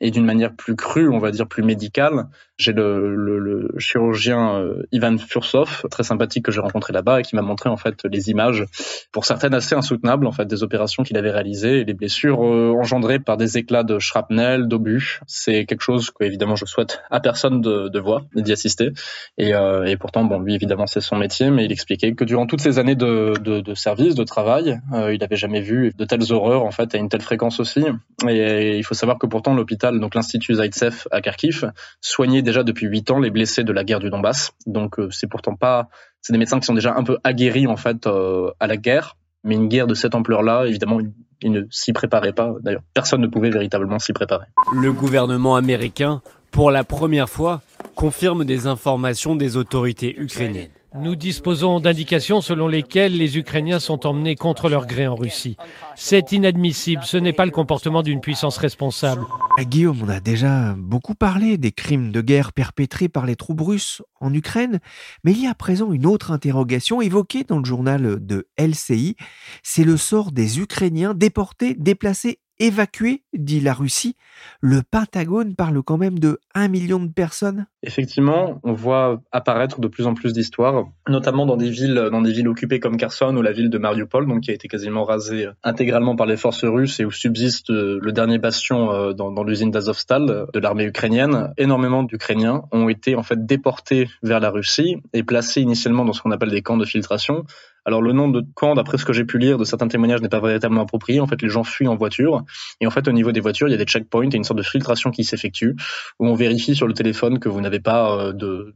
Et 0.00 0.10
d'une 0.10 0.24
manière 0.24 0.54
plus 0.54 0.76
crue, 0.76 1.08
on 1.08 1.18
va 1.18 1.30
dire 1.30 1.46
plus 1.46 1.62
médicale. 1.62 2.26
J'ai 2.58 2.72
le, 2.72 3.68
chirurgien 3.78 4.56
euh, 4.60 4.82
Ivan 4.92 5.16
Fursov, 5.18 5.86
très 5.90 6.02
sympathique 6.02 6.44
que 6.44 6.52
j'ai 6.52 6.60
rencontré 6.60 6.92
là-bas 6.92 7.20
et 7.20 7.22
qui 7.22 7.36
m'a 7.36 7.42
montré 7.42 7.68
en 7.68 7.76
fait 7.76 8.04
les 8.04 8.30
images, 8.30 8.64
pour 9.12 9.24
certaines 9.24 9.54
assez 9.54 9.74
insoutenables 9.74 10.26
en 10.26 10.32
fait, 10.32 10.46
des 10.46 10.62
opérations 10.62 11.02
qu'il 11.02 11.16
avait 11.16 11.30
réalisées 11.30 11.80
et 11.80 11.84
les 11.84 11.94
blessures 11.94 12.44
euh, 12.44 12.74
engendrées 12.78 13.18
par 13.18 13.36
des 13.36 13.58
éclats 13.58 13.84
de 13.84 13.98
shrapnel, 13.98 14.68
d'obus. 14.68 15.20
C'est 15.26 15.64
quelque 15.66 15.82
chose 15.82 16.10
que 16.10 16.24
évidemment 16.24 16.56
je 16.56 16.64
souhaite 16.64 17.02
à 17.10 17.20
personne 17.20 17.60
de, 17.60 17.98
voir 17.98 18.22
d'y 18.34 18.52
assister. 18.52 18.92
Et, 19.38 19.54
euh, 19.54 19.84
et, 19.84 19.96
pourtant, 19.96 20.24
bon, 20.24 20.38
lui 20.40 20.54
évidemment 20.54 20.86
c'est 20.86 21.00
son 21.00 21.16
métier, 21.16 21.50
mais 21.50 21.64
il 21.64 21.72
expliquait 21.72 22.14
que 22.14 22.24
durant 22.24 22.46
toutes 22.46 22.60
ces 22.60 22.78
années 22.78 22.94
de, 22.94 23.34
service, 23.74 24.14
de 24.14 24.24
travail, 24.24 24.80
il 24.92 25.18
n'avait 25.18 25.36
jamais 25.36 25.60
vu 25.60 25.92
de 25.96 26.04
telles 26.04 26.32
horreurs 26.32 26.64
en 26.64 26.70
fait 26.70 26.94
à 26.94 26.98
une 26.98 27.08
telle 27.08 27.22
fréquence 27.22 27.60
aussi. 27.60 27.84
Et, 28.28 28.36
et 28.36 28.76
il 28.76 28.84
faut 28.84 28.94
savoir 28.94 29.18
que 29.18 29.26
pourtant 29.26 29.54
l'hôpital 29.54 29.85
donc 29.92 30.14
l'Institut 30.14 30.54
Zaitsev 30.54 31.06
à 31.10 31.20
Kharkiv, 31.20 31.72
soignait 32.00 32.42
déjà 32.42 32.62
depuis 32.62 32.86
8 32.86 33.10
ans 33.10 33.18
les 33.18 33.30
blessés 33.30 33.64
de 33.64 33.72
la 33.72 33.84
guerre 33.84 34.00
du 34.00 34.10
Donbass. 34.10 34.52
Donc 34.66 34.98
euh, 34.98 35.08
c'est 35.10 35.26
pourtant 35.26 35.54
pas, 35.54 35.88
c'est 36.20 36.32
des 36.32 36.38
médecins 36.38 36.58
qui 36.58 36.66
sont 36.66 36.74
déjà 36.74 36.94
un 36.96 37.04
peu 37.04 37.18
aguerris 37.24 37.66
en 37.66 37.76
fait 37.76 38.06
euh, 38.06 38.50
à 38.60 38.66
la 38.66 38.76
guerre, 38.76 39.16
mais 39.44 39.54
une 39.54 39.68
guerre 39.68 39.86
de 39.86 39.94
cette 39.94 40.14
ampleur-là, 40.14 40.66
évidemment, 40.66 40.98
ils 41.42 41.52
ne 41.52 41.62
s'y 41.70 41.92
préparaient 41.92 42.32
pas. 42.32 42.54
D'ailleurs, 42.62 42.82
personne 42.94 43.20
ne 43.20 43.28
pouvait 43.28 43.50
véritablement 43.50 43.98
s'y 43.98 44.12
préparer. 44.12 44.46
Le 44.74 44.92
gouvernement 44.92 45.56
américain, 45.56 46.22
pour 46.50 46.70
la 46.70 46.84
première 46.84 47.28
fois, 47.28 47.62
confirme 47.94 48.44
des 48.44 48.66
informations 48.66 49.36
des 49.36 49.56
autorités 49.56 50.18
ukrainiennes. 50.18 50.70
Nous 50.98 51.16
disposons 51.16 51.80
d'indications 51.80 52.40
selon 52.40 52.68
lesquelles 52.68 53.16
les 53.16 53.36
Ukrainiens 53.38 53.80
sont 53.80 54.06
emmenés 54.06 54.34
contre 54.34 54.68
leur 54.68 54.86
gré 54.86 55.06
en 55.06 55.14
Russie. 55.14 55.56
C'est 55.94 56.32
inadmissible, 56.32 57.02
ce 57.04 57.16
n'est 57.16 57.32
pas 57.32 57.44
le 57.44 57.50
comportement 57.50 58.02
d'une 58.02 58.20
puissance 58.20 58.56
responsable. 58.56 59.24
Ah, 59.58 59.64
Guillaume, 59.64 60.02
on 60.02 60.08
a 60.08 60.20
déjà 60.20 60.74
beaucoup 60.78 61.14
parlé 61.14 61.58
des 61.58 61.72
crimes 61.72 62.12
de 62.12 62.20
guerre 62.20 62.52
perpétrés 62.52 63.08
par 63.08 63.26
les 63.26 63.36
troupes 63.36 63.60
russes 63.60 64.02
en 64.20 64.32
Ukraine, 64.32 64.80
mais 65.24 65.32
il 65.32 65.42
y 65.42 65.46
a 65.46 65.50
à 65.50 65.54
présent 65.54 65.92
une 65.92 66.06
autre 66.06 66.30
interrogation 66.30 67.00
évoquée 67.00 67.44
dans 67.44 67.58
le 67.58 67.64
journal 67.64 68.24
de 68.24 68.48
LCI, 68.58 69.16
c'est 69.62 69.84
le 69.84 69.96
sort 69.96 70.32
des 70.32 70.60
Ukrainiens 70.60 71.14
déportés, 71.14 71.74
déplacés 71.74 72.40
évacués, 72.58 73.22
dit 73.34 73.60
la 73.60 73.74
Russie. 73.74 74.16
Le 74.60 74.82
Pentagone 74.82 75.54
parle 75.54 75.82
quand 75.82 75.98
même 75.98 76.18
de 76.18 76.40
1 76.54 76.68
million 76.68 77.00
de 77.00 77.12
personnes. 77.12 77.66
Effectivement, 77.86 78.60
on 78.64 78.72
voit 78.72 79.20
apparaître 79.30 79.80
de 79.80 79.86
plus 79.86 80.08
en 80.08 80.14
plus 80.14 80.32
d'histoires, 80.32 80.86
notamment 81.08 81.46
dans 81.46 81.56
des 81.56 81.70
villes, 81.70 82.08
dans 82.10 82.20
des 82.20 82.32
villes 82.32 82.48
occupées 82.48 82.80
comme 82.80 82.96
Kherson 82.96 83.36
ou 83.36 83.42
la 83.42 83.52
ville 83.52 83.70
de 83.70 83.78
Mariupol, 83.78 84.26
donc 84.26 84.40
qui 84.40 84.50
a 84.50 84.54
été 84.54 84.66
quasiment 84.66 85.04
rasée 85.04 85.46
intégralement 85.62 86.16
par 86.16 86.26
les 86.26 86.36
forces 86.36 86.64
russes 86.64 86.98
et 86.98 87.04
où 87.04 87.12
subsiste 87.12 87.70
euh, 87.70 88.00
le 88.02 88.10
dernier 88.10 88.38
bastion 88.38 88.90
euh, 88.90 89.12
dans, 89.12 89.30
dans 89.30 89.44
l'usine 89.44 89.70
d'Azovstal 89.70 90.46
de 90.52 90.58
l'armée 90.58 90.84
ukrainienne. 90.84 91.52
Énormément 91.58 92.02
d'Ukrainiens 92.02 92.64
ont 92.72 92.88
été 92.88 93.14
en 93.14 93.22
fait 93.22 93.46
déportés 93.46 94.08
vers 94.24 94.40
la 94.40 94.50
Russie 94.50 94.96
et 95.12 95.22
placés 95.22 95.60
initialement 95.60 96.04
dans 96.04 96.12
ce 96.12 96.22
qu'on 96.22 96.32
appelle 96.32 96.50
des 96.50 96.62
camps 96.62 96.76
de 96.76 96.84
filtration 96.84 97.44
alors 97.86 98.02
le 98.02 98.12
nom 98.12 98.28
de 98.28 98.44
camp, 98.54 98.74
d'après 98.74 98.98
ce 98.98 99.04
que 99.04 99.12
j'ai 99.12 99.24
pu 99.24 99.38
lire 99.38 99.58
de 99.58 99.64
certains 99.64 99.86
témoignages, 99.86 100.20
n'est 100.20 100.28
pas 100.28 100.40
véritablement 100.40 100.82
approprié. 100.82 101.20
En 101.20 101.28
fait, 101.28 101.40
les 101.40 101.48
gens 101.48 101.62
fuient 101.62 101.86
en 101.86 101.94
voiture. 101.94 102.44
Et 102.80 102.86
en 102.86 102.90
fait, 102.90 103.06
au 103.06 103.12
niveau 103.12 103.30
des 103.30 103.38
voitures, 103.38 103.68
il 103.68 103.70
y 103.70 103.74
a 103.74 103.78
des 103.78 103.84
checkpoints 103.84 104.28
et 104.28 104.36
une 104.36 104.42
sorte 104.42 104.58
de 104.58 104.64
filtration 104.64 105.12
qui 105.12 105.22
s'effectue, 105.22 105.76
où 106.18 106.26
on 106.26 106.34
vérifie 106.34 106.74
sur 106.74 106.88
le 106.88 106.94
téléphone 106.94 107.38
que 107.38 107.48
vous 107.48 107.60
n'avez 107.60 107.75
pas 107.80 108.16
euh, 108.18 108.32
de, 108.32 108.74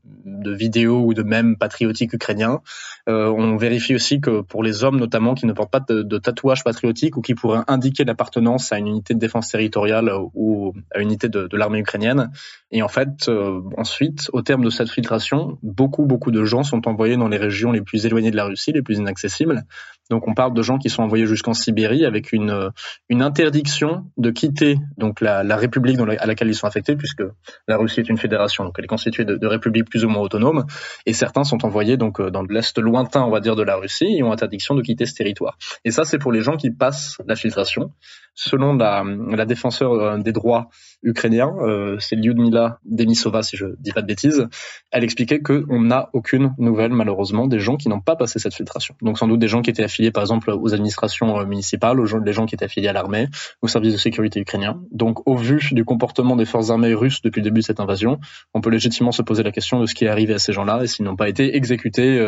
vidéos 0.53 1.03
ou 1.05 1.15
de 1.15 1.23
mèmes 1.23 1.57
patriotiques 1.57 2.13
ukrainiens. 2.13 2.61
Euh, 3.09 3.29
on 3.29 3.57
vérifie 3.57 3.95
aussi 3.95 4.21
que 4.21 4.41
pour 4.41 4.63
les 4.63 4.85
hommes 4.85 4.99
notamment 4.99 5.35
qui 5.35 5.47
ne 5.47 5.53
portent 5.53 5.71
pas 5.71 5.81
de, 5.81 6.19
tatouage 6.19 6.65
patriotique 6.65 7.17
ou 7.17 7.21
qui 7.21 7.35
pourraient 7.35 7.63
indiquer 7.69 8.05
l'appartenance 8.05 8.73
à 8.73 8.79
une 8.79 8.89
unité 8.89 9.15
de 9.15 9.19
défense 9.19 9.49
territoriale 9.49 10.11
ou 10.35 10.73
à 10.95 10.99
une 10.99 11.09
unité 11.09 11.29
de, 11.29 11.47
de 11.47 11.57
l'armée 11.57 11.79
ukrainienne. 11.79 12.31
Et 12.73 12.83
en 12.83 12.89
fait, 12.89 13.29
euh, 13.29 13.61
ensuite, 13.77 14.29
au 14.33 14.43
terme 14.43 14.65
de 14.65 14.71
cette 14.71 14.91
filtration, 14.91 15.59
beaucoup, 15.63 16.05
beaucoup 16.05 16.31
de 16.31 16.45
gens 16.45 16.63
sont 16.63 16.87
envoyés 16.87 17.17
dans 17.17 17.29
les 17.29 17.37
régions 17.37 17.73
les 17.73 17.83
plus 17.83 18.07
éloignées 18.07 18.31
de 18.31 18.37
la 18.37 18.45
Russie, 18.45 18.73
les 18.73 18.83
plus 18.83 18.99
inaccessibles. 18.99 19.65
Donc 20.11 20.29
on 20.29 20.35
parle 20.35 20.53
de 20.55 20.63
gens 20.63 20.79
qui 20.79 20.91
sont 20.91 21.03
envoyés 21.03 21.27
jusqu'en 21.27 21.55
Sibérie 21.55 22.05
avec 22.05 22.33
une, 22.33 22.71
une 23.09 23.23
interdiction 23.23 24.05
de 24.17 24.31
quitter 24.31 24.77
donc 24.99 25.21
la, 25.21 25.43
la 25.43 25.57
république 25.57 25.99
à 26.01 26.27
laquelle 26.27 26.49
ils 26.49 26.55
sont 26.55 26.67
affectés, 26.67 26.97
puisque 26.97 27.23
la 27.69 27.77
Russie 27.77 28.01
est 28.01 28.09
une 28.09 28.19
fédération, 28.19 28.65
donc 28.65 28.75
elle 28.79 28.85
est 28.85 28.89
constituée 28.89 29.25
de, 29.25 29.37
de 29.37 29.47
républiques 29.47 29.89
plus 29.89 30.05
ou 30.05 30.09
moins 30.09 30.23
autonomes, 30.23 30.67
et 31.07 31.13
certains 31.13 31.45
sont 31.45 31.65
envoyés 31.65 31.97
donc 31.97 32.21
dans 32.21 32.43
l'est 32.43 32.77
lointain, 32.79 33.23
on 33.23 33.31
va 33.31 33.41
dire, 33.41 33.57
de 33.57 33.63
la 33.63 33.77
Russie, 33.77 34.17
et 34.19 34.23
ont 34.23 34.33
interdiction 34.33 34.75
de 34.75 34.83
quitter 34.83 35.07
ce 35.07 35.15
territoire. 35.15 35.57
Et 35.85 35.91
ça, 35.91 36.05
c'est 36.05 36.19
pour 36.19 36.33
les 36.33 36.41
gens 36.41 36.57
qui 36.57 36.71
passent 36.71 37.17
la 37.27 37.37
filtration. 37.37 37.93
Selon 38.35 38.75
la, 38.75 39.05
la 39.05 39.45
défenseur 39.45 39.93
euh, 39.93 40.19
des 40.19 40.33
droits 40.33 40.71
ukrainiens, 41.03 41.53
euh, 41.61 41.97
c'est 41.99 42.17
Lyudmila 42.17 42.79
Denisova, 42.85 43.43
si 43.43 43.57
je 43.57 43.67
dis 43.79 43.93
pas 43.93 44.03
de 44.03 44.07
bêtises, 44.07 44.47
elle 44.91 45.05
expliquait 45.05 45.41
qu'on 45.41 45.81
n'a 45.81 46.11
aucune 46.13 46.55
nouvelle, 46.59 46.93
malheureusement, 46.93 47.47
des 47.47 47.59
gens 47.59 47.77
qui 47.77 47.89
n'ont 47.89 48.01
pas 48.01 48.17
passé 48.17 48.39
cette 48.39 48.55
filtration. 48.55 48.95
Donc 49.03 49.19
sans 49.19 49.29
doute 49.29 49.41
des 49.41 49.49
gens 49.49 49.63
qui 49.63 49.71
étaient 49.71 49.83
affiliés, 49.83 50.11
par 50.11 50.23
exemple, 50.23 50.51
aux 50.51 50.75
administrations 50.75 51.39
euh, 51.41 51.45
municipales, 51.45 52.01
aux 52.01 52.07
gens, 52.07 52.21
des 52.21 52.33
gens 52.33 52.47
qui 52.47 52.55
étaient 52.55 52.65
affiliés 52.65 52.89
à 52.89 52.93
l'armée, 52.93 53.29
au 53.63 53.69
service 53.69 53.93
de 53.93 53.99
sécurité 53.99 54.41
ukrainien. 54.41 54.81
Donc 54.93 55.27
au 55.29 55.37
vu 55.37 55.61
du 55.73 55.85
comportement 55.85 56.37
des 56.37 56.45
forces 56.45 56.71
armées 56.71 56.95
russes 56.95 57.23
depuis 57.23 57.41
le 57.41 57.45
début 57.45 57.61
de 57.61 57.67
cette 57.67 57.81
invasion, 57.81 58.21
on 58.55 58.61
peut 58.61 58.71
légitimement 58.71 59.13
se 59.13 59.23
poser 59.23 59.43
la 59.43 59.53
question 59.53 59.81
de 59.81 59.87
ce 59.87 59.95
qui 59.95 60.05
est 60.05 60.09
arrivé 60.09 60.35
à 60.35 60.39
ces 60.39 60.53
gens-là 60.53 60.81
et 60.83 60.87
s'ils 60.87 61.05
n'ont 61.05 61.17
pas 61.17 61.29
été 61.29 61.57
exécutés 61.57 62.21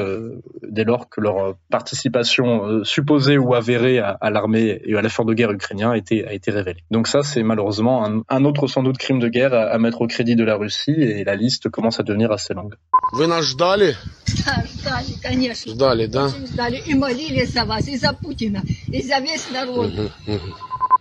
dès 0.63 0.85
lors 0.85 1.09
que 1.09 1.21
leur 1.21 1.57
participation 1.71 2.85
supposée 2.85 3.39
ou 3.39 3.55
avérée 3.55 3.99
à, 3.99 4.17
à 4.21 4.31
l'armée 4.31 4.81
et 4.85 4.97
à 4.97 5.03
l'effort 5.03 5.25
de 5.25 5.35
guerre 5.35 5.53
ukrainien 5.53 5.92
a 5.93 5.97
été, 5.97 6.25
a 6.27 6.53
révélé. 6.53 6.81
Donc 6.91 7.07
ça, 7.07 7.23
c'est 7.23 7.43
malheureusement 7.43 8.07
un, 8.29 8.45
autre 8.45 8.67
sans 8.67 8.83
doute 8.83 8.99
crime 8.99 9.19
de 9.19 9.29
guerre 9.29 9.55
à, 9.55 9.79
mettre 9.79 10.03
au 10.03 10.07
crédit 10.07 10.37
de 10.37 10.45
la 10.45 10.57
Russie 10.57 10.91
et 10.91 11.25
la 11.25 11.37
liste 11.37 11.69
commence 11.69 12.01
à 12.01 12.03
devenir 12.03 12.33
assez 12.33 12.55
longue. 12.55 12.75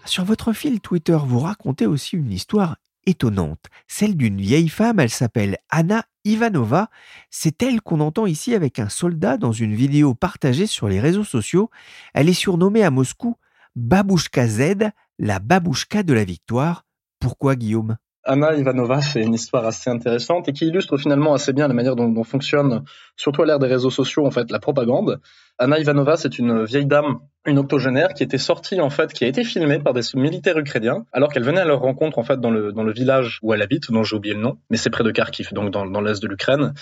Sur 0.05 0.25
votre 0.25 0.53
fil 0.53 0.79
Twitter, 0.79 1.17
vous 1.25 1.39
racontez 1.39 1.85
aussi 1.85 2.17
une 2.17 2.31
histoire 2.31 2.75
étonnante, 3.05 3.65
celle 3.87 4.15
d'une 4.15 4.39
vieille 4.39 4.69
femme, 4.69 4.99
elle 4.99 5.09
s'appelle 5.09 5.57
Anna 5.69 6.05
Ivanova. 6.23 6.89
C'est 7.29 7.63
elle 7.63 7.81
qu'on 7.81 7.99
entend 7.99 8.25
ici 8.25 8.53
avec 8.53 8.79
un 8.79 8.89
soldat 8.89 9.37
dans 9.37 9.51
une 9.51 9.73
vidéo 9.73 10.13
partagée 10.13 10.67
sur 10.67 10.87
les 10.87 10.99
réseaux 10.99 11.23
sociaux. 11.23 11.69
Elle 12.13 12.29
est 12.29 12.33
surnommée 12.33 12.83
à 12.83 12.91
Moscou 12.91 13.37
Babouchka 13.77 14.47
Z, 14.47 14.91
la 15.17 15.39
babouchka 15.39 16.03
de 16.03 16.13
la 16.13 16.25
victoire. 16.25 16.83
Pourquoi 17.21 17.55
Guillaume? 17.55 17.95
Anna 18.25 18.53
Ivanova, 18.53 19.01
c'est 19.01 19.21
une 19.21 19.33
histoire 19.33 19.65
assez 19.65 19.89
intéressante 19.89 20.49
et 20.49 20.53
qui 20.53 20.67
illustre 20.67 20.97
finalement 20.97 21.33
assez 21.33 21.53
bien 21.53 21.69
la 21.69 21.73
manière 21.73 21.95
dont, 21.95 22.09
dont 22.09 22.25
fonctionne, 22.25 22.83
surtout 23.15 23.43
à 23.43 23.45
l'ère 23.45 23.59
des 23.59 23.67
réseaux 23.67 23.89
sociaux, 23.89 24.25
en 24.25 24.31
fait, 24.31 24.51
la 24.51 24.59
propagande. 24.59 25.21
Anna 25.61 25.77
Ivanova, 25.77 26.17
c'est 26.17 26.39
une 26.39 26.65
vieille 26.65 26.87
dame, 26.87 27.19
une 27.45 27.59
octogénaire, 27.59 28.15
qui 28.15 28.23
était 28.23 28.39
sortie, 28.39 28.81
en 28.81 28.89
fait, 28.89 29.13
qui 29.13 29.25
a 29.25 29.27
été 29.27 29.43
filmée 29.43 29.77
par 29.77 29.93
des 29.93 30.01
militaires 30.15 30.57
ukrainiens, 30.57 31.05
alors 31.13 31.31
qu'elle 31.31 31.43
venait 31.43 31.61
à 31.61 31.65
leur 31.65 31.81
rencontre, 31.81 32.17
en 32.17 32.23
fait, 32.23 32.39
dans 32.39 32.49
le, 32.49 32.91
village 32.91 33.37
où 33.43 33.53
elle 33.53 33.61
habite, 33.61 33.91
dont 33.91 34.01
j'ai 34.01 34.15
oublié 34.15 34.33
le 34.33 34.41
nom, 34.41 34.57
mais 34.71 34.77
c'est 34.77 34.89
près 34.89 35.03
de 35.03 35.11
Kharkiv, 35.11 35.53
donc 35.53 35.69
dans, 35.69 35.85
dans 35.85 36.01
l'est 36.01 36.19
de 36.19 36.27
l'Ukraine. 36.27 36.73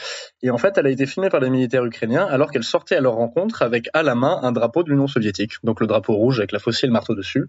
Et 0.41 0.49
en 0.49 0.57
fait, 0.57 0.77
elle 0.77 0.87
a 0.87 0.91
été 0.91 1.05
filmée 1.05 1.27
par 1.27 1.41
des 1.41 1.49
militaires 1.49 1.83
ukrainiens, 1.83 2.25
alors 2.25 2.51
qu'elle 2.51 2.63
sortait 2.63 2.95
à 2.95 3.01
leur 3.01 3.15
rencontre 3.15 3.63
avec 3.63 3.89
à 3.93 4.01
la 4.01 4.15
main 4.15 4.39
un 4.43 4.53
drapeau 4.53 4.83
de 4.83 4.89
l'Union 4.89 5.07
soviétique, 5.07 5.55
donc 5.63 5.81
le 5.81 5.87
drapeau 5.87 6.13
rouge 6.13 6.39
avec 6.39 6.53
la 6.53 6.59
faucille 6.59 6.85
et 6.85 6.87
le 6.87 6.93
marteau 6.93 7.15
dessus. 7.15 7.47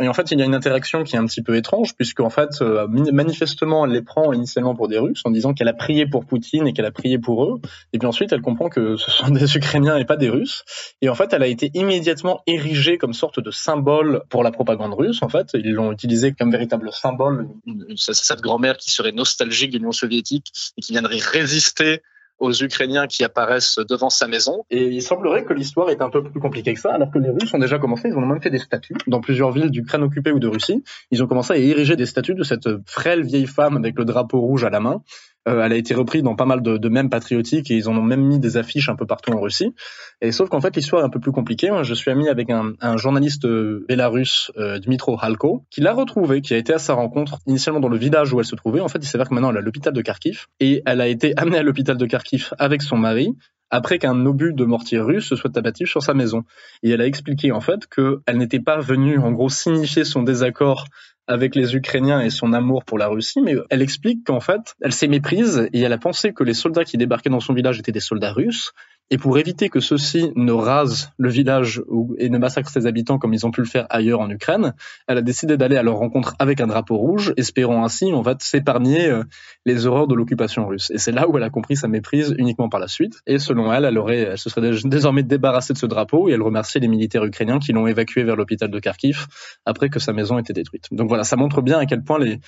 Et 0.00 0.06
en 0.06 0.12
fait, 0.12 0.30
il 0.30 0.38
y 0.38 0.42
a 0.42 0.44
une 0.44 0.54
interaction 0.54 1.02
qui 1.02 1.16
est 1.16 1.18
un 1.18 1.26
petit 1.26 1.42
peu 1.42 1.56
étrange, 1.56 1.96
puisque 1.96 2.20
en 2.20 2.30
fait, 2.30 2.60
euh, 2.60 2.86
manifestement, 2.86 3.86
elle 3.86 3.92
les 3.92 4.02
prend 4.02 4.32
initialement 4.32 4.74
pour 4.74 4.88
des 4.88 4.98
Russes, 4.98 5.22
en 5.24 5.30
disant 5.30 5.54
qu'elle 5.54 5.68
a 5.68 5.72
prié 5.72 6.06
pour 6.06 6.26
Poutine 6.26 6.66
et 6.66 6.72
qu'elle 6.72 6.84
a 6.84 6.92
prié 6.92 7.18
pour 7.18 7.44
eux. 7.44 7.60
Et 7.92 7.98
puis 7.98 8.06
ensuite, 8.06 8.32
elle 8.32 8.42
comprend 8.42 8.68
que 8.68 8.96
ce 8.96 9.10
sont 9.10 9.30
des 9.30 9.56
Ukrainiens 9.56 9.96
et 9.96 10.04
pas 10.04 10.16
des 10.16 10.28
Russes. 10.28 10.57
Et 11.02 11.08
en 11.08 11.14
fait, 11.14 11.32
elle 11.32 11.42
a 11.42 11.46
été 11.46 11.70
immédiatement 11.74 12.42
érigée 12.46 12.98
comme 12.98 13.12
sorte 13.12 13.40
de 13.40 13.50
symbole 13.50 14.22
pour 14.28 14.42
la 14.42 14.50
propagande 14.50 14.94
russe. 14.94 15.22
En 15.22 15.28
fait, 15.28 15.48
ils 15.54 15.72
l'ont 15.72 15.92
utilisée 15.92 16.32
comme 16.32 16.50
véritable 16.50 16.90
symbole. 16.92 17.48
Cette 17.96 18.40
grand-mère 18.40 18.76
qui 18.76 18.90
serait 18.90 19.12
nostalgique 19.12 19.72
de 19.72 19.78
l'Union 19.78 19.92
soviétique 19.92 20.52
et 20.76 20.80
qui 20.80 20.92
viendrait 20.92 21.18
résister 21.18 22.02
aux 22.38 22.52
Ukrainiens 22.52 23.06
qui 23.06 23.24
apparaissent 23.24 23.78
devant 23.88 24.10
sa 24.10 24.28
maison. 24.28 24.64
Et 24.70 24.84
il 24.84 25.02
semblerait 25.02 25.44
que 25.44 25.52
l'histoire 25.52 25.90
est 25.90 26.00
un 26.00 26.10
peu 26.10 26.22
plus 26.22 26.40
compliquée 26.40 26.74
que 26.74 26.80
ça, 26.80 26.92
alors 26.92 27.10
que 27.10 27.18
les 27.18 27.30
Russes 27.30 27.52
ont 27.52 27.58
déjà 27.58 27.78
commencé, 27.78 28.08
ils 28.08 28.16
ont 28.16 28.20
même 28.20 28.40
fait 28.40 28.50
des 28.50 28.58
statues 28.58 28.94
dans 29.06 29.20
plusieurs 29.20 29.50
villes 29.52 29.70
d'Ukraine 29.70 30.02
occupée 30.02 30.32
ou 30.32 30.38
de 30.38 30.46
Russie. 30.46 30.84
Ils 31.10 31.22
ont 31.22 31.26
commencé 31.26 31.52
à 31.52 31.56
ériger 31.56 31.96
des 31.96 32.06
statues 32.06 32.34
de 32.34 32.44
cette 32.44 32.68
frêle 32.86 33.24
vieille 33.24 33.46
femme 33.46 33.76
avec 33.76 33.98
le 33.98 34.04
drapeau 34.04 34.40
rouge 34.40 34.64
à 34.64 34.70
la 34.70 34.80
main. 34.80 35.02
Euh, 35.48 35.64
elle 35.64 35.72
a 35.72 35.76
été 35.76 35.94
reprise 35.94 36.22
dans 36.22 36.36
pas 36.36 36.44
mal 36.44 36.62
de, 36.62 36.76
de 36.76 36.88
mèmes 36.88 37.10
patriotiques 37.10 37.70
et 37.70 37.76
ils 37.76 37.88
en 37.88 37.96
ont 37.96 38.02
même 38.02 38.22
mis 38.22 38.38
des 38.38 38.56
affiches 38.56 38.88
un 38.88 38.96
peu 38.96 39.06
partout 39.06 39.32
en 39.32 39.40
Russie. 39.40 39.74
Et 40.20 40.32
sauf 40.32 40.48
qu'en 40.48 40.60
fait, 40.60 40.76
l'histoire 40.76 41.02
est 41.02 41.06
un 41.06 41.10
peu 41.10 41.20
plus 41.20 41.32
compliquée. 41.32 41.70
Je 41.82 41.94
suis 41.94 42.10
ami 42.10 42.28
avec 42.28 42.50
un, 42.50 42.74
journaliste 42.96 43.46
bélarusse, 43.88 44.52
euh, 44.58 44.78
Dmitro 44.78 45.16
Halko, 45.20 45.64
qui 45.70 45.80
l'a 45.80 45.92
retrouvé, 45.92 46.42
qui 46.42 46.54
a 46.54 46.56
été 46.56 46.72
à 46.74 46.78
sa 46.78 46.94
rencontre 46.94 47.38
initialement 47.46 47.80
dans 47.80 47.88
le 47.88 47.96
village 47.98 48.32
où 48.32 48.40
elle 48.40 48.46
se 48.46 48.56
trouvait. 48.56 48.80
En 48.80 48.88
fait, 48.88 48.98
il 48.98 49.06
s'avère 49.06 49.28
que 49.28 49.34
maintenant 49.34 49.50
elle 49.50 49.56
est 49.56 49.60
à 49.60 49.62
l'hôpital 49.62 49.92
de 49.92 50.02
Kharkiv 50.02 50.46
et 50.60 50.82
elle 50.86 51.00
a 51.00 51.08
été 51.08 51.32
amenée 51.36 51.58
à 51.58 51.62
l'hôpital 51.62 51.96
de 51.96 52.06
Kharkiv 52.06 52.50
avec 52.58 52.82
son 52.82 52.96
mari 52.96 53.34
après 53.70 53.98
qu'un 53.98 54.24
obus 54.24 54.54
de 54.54 54.64
mortier 54.64 54.98
russe 54.98 55.28
se 55.28 55.36
soit 55.36 55.56
abattu 55.56 55.86
sur 55.86 56.02
sa 56.02 56.14
maison. 56.14 56.44
Et 56.82 56.90
elle 56.90 57.00
a 57.00 57.06
expliqué 57.06 57.52
en 57.52 57.60
fait 57.60 57.86
qu'elle 57.86 58.36
n'était 58.36 58.60
pas 58.60 58.78
venue 58.78 59.18
en 59.18 59.32
gros 59.32 59.50
signifier 59.50 60.04
son 60.04 60.22
désaccord 60.22 60.84
avec 61.28 61.54
les 61.54 61.76
Ukrainiens 61.76 62.20
et 62.20 62.30
son 62.30 62.52
amour 62.52 62.84
pour 62.84 62.98
la 62.98 63.06
Russie, 63.06 63.40
mais 63.40 63.54
elle 63.70 63.82
explique 63.82 64.24
qu'en 64.24 64.40
fait, 64.40 64.74
elle 64.80 64.92
s'est 64.92 65.08
méprise 65.08 65.68
et 65.72 65.80
elle 65.80 65.92
a 65.92 65.98
pensé 65.98 66.32
que 66.32 66.42
les 66.42 66.54
soldats 66.54 66.84
qui 66.84 66.96
débarquaient 66.96 67.30
dans 67.30 67.40
son 67.40 67.52
village 67.52 67.78
étaient 67.78 67.92
des 67.92 68.00
soldats 68.00 68.32
russes 68.32 68.72
et 69.10 69.16
pour 69.16 69.38
éviter 69.38 69.68
que 69.70 69.80
ceux-ci 69.80 70.32
ne 70.36 70.52
rasent 70.52 71.12
le 71.16 71.30
village 71.30 71.82
et 72.18 72.28
ne 72.28 72.38
massacrent 72.38 72.70
ses 72.70 72.86
habitants 72.86 73.18
comme 73.18 73.32
ils 73.32 73.46
ont 73.46 73.50
pu 73.50 73.62
le 73.62 73.66
faire 73.66 73.86
ailleurs 73.88 74.20
en 74.20 74.28
Ukraine, 74.28 74.74
elle 75.06 75.18
a 75.18 75.22
décidé 75.22 75.56
d'aller 75.56 75.76
à 75.76 75.82
leur 75.82 75.96
rencontre 75.96 76.34
avec 76.38 76.60
un 76.60 76.66
drapeau 76.66 76.96
rouge, 76.96 77.32
espérant 77.36 77.84
ainsi 77.84 78.12
en 78.12 78.22
fait 78.22 78.42
s'épargner 78.42 79.06
euh, 79.06 79.24
les 79.64 79.86
horreurs 79.86 80.08
de 80.08 80.14
l'occupation 80.14 80.66
russe. 80.66 80.90
Et 80.90 80.98
c'est 80.98 81.12
là 81.12 81.26
où 81.28 81.36
elle 81.38 81.42
a 81.42 81.50
compris 81.50 81.76
sa 81.76 81.88
méprise 81.88 82.34
uniquement 82.38 82.68
par 82.68 82.80
la 82.80 82.88
suite. 82.88 83.20
Et 83.26 83.38
selon 83.38 83.72
elle, 83.72 83.84
elle 83.84 83.96
aurait, 83.96 84.18
elle 84.18 84.38
se 84.38 84.50
serait 84.50 84.70
désormais 84.84 85.22
débarrassée 85.22 85.72
de 85.72 85.78
ce 85.78 85.86
drapeau 85.86 86.28
et 86.28 86.32
elle 86.32 86.42
remerciait 86.42 86.80
les 86.80 86.88
militaires 86.88 87.24
ukrainiens 87.24 87.58
qui 87.58 87.72
l'ont 87.72 87.86
évacué 87.86 88.24
vers 88.24 88.36
l'hôpital 88.36 88.70
de 88.70 88.78
Kharkiv 88.78 89.26
après 89.64 89.88
que 89.88 89.98
sa 89.98 90.12
maison 90.12 90.36
ait 90.36 90.42
été 90.42 90.52
détruite. 90.52 90.86
Donc 90.90 91.08
voilà, 91.08 91.24
ça 91.24 91.36
montre 91.36 91.62
bien 91.62 91.78
à 91.78 91.86
quel 91.86 92.02
point 92.02 92.18
les, 92.18 92.40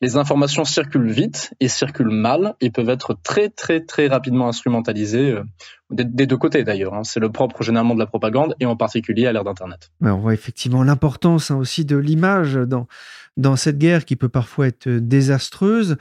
les 0.00 0.16
informations 0.16 0.64
circulent 0.64 1.10
vite 1.10 1.52
et 1.58 1.68
circulent 1.68 2.10
mal 2.10 2.54
et 2.60 2.70
peuvent 2.70 2.88
être 2.88 3.16
très 3.22 3.48
très 3.48 3.80
très 3.80 4.06
rapidement 4.06 4.48
instrumentalisées 4.48 5.36
des, 5.94 6.26
deux 6.26 6.36
côtés 6.36 6.64
d'ailleurs. 6.64 6.94
Hein. 6.94 7.04
C'est 7.04 7.20
le 7.20 7.30
propre 7.30 7.62
généralement 7.62 7.94
de 7.94 7.98
la 7.98 8.06
propagande 8.06 8.54
et 8.60 8.66
en 8.66 8.76
particulier 8.76 9.26
à 9.26 9.32
l'ère 9.32 9.44
d'Internet. 9.44 9.90
on 10.00 10.16
voit 10.16 10.34
effectivement 10.34 10.82
l'importance 10.82 11.50
hein, 11.50 11.56
aussi 11.56 11.84
de 11.84 11.96
l'image 11.96 12.54
dans, 12.54 12.86
dans 13.36 13.56
cette 13.56 13.78
guerre 13.78 14.04
qui 14.04 14.16
peut 14.16 14.28
parfois 14.28 14.66
être 14.66 14.88
désastreuse. 14.88 15.96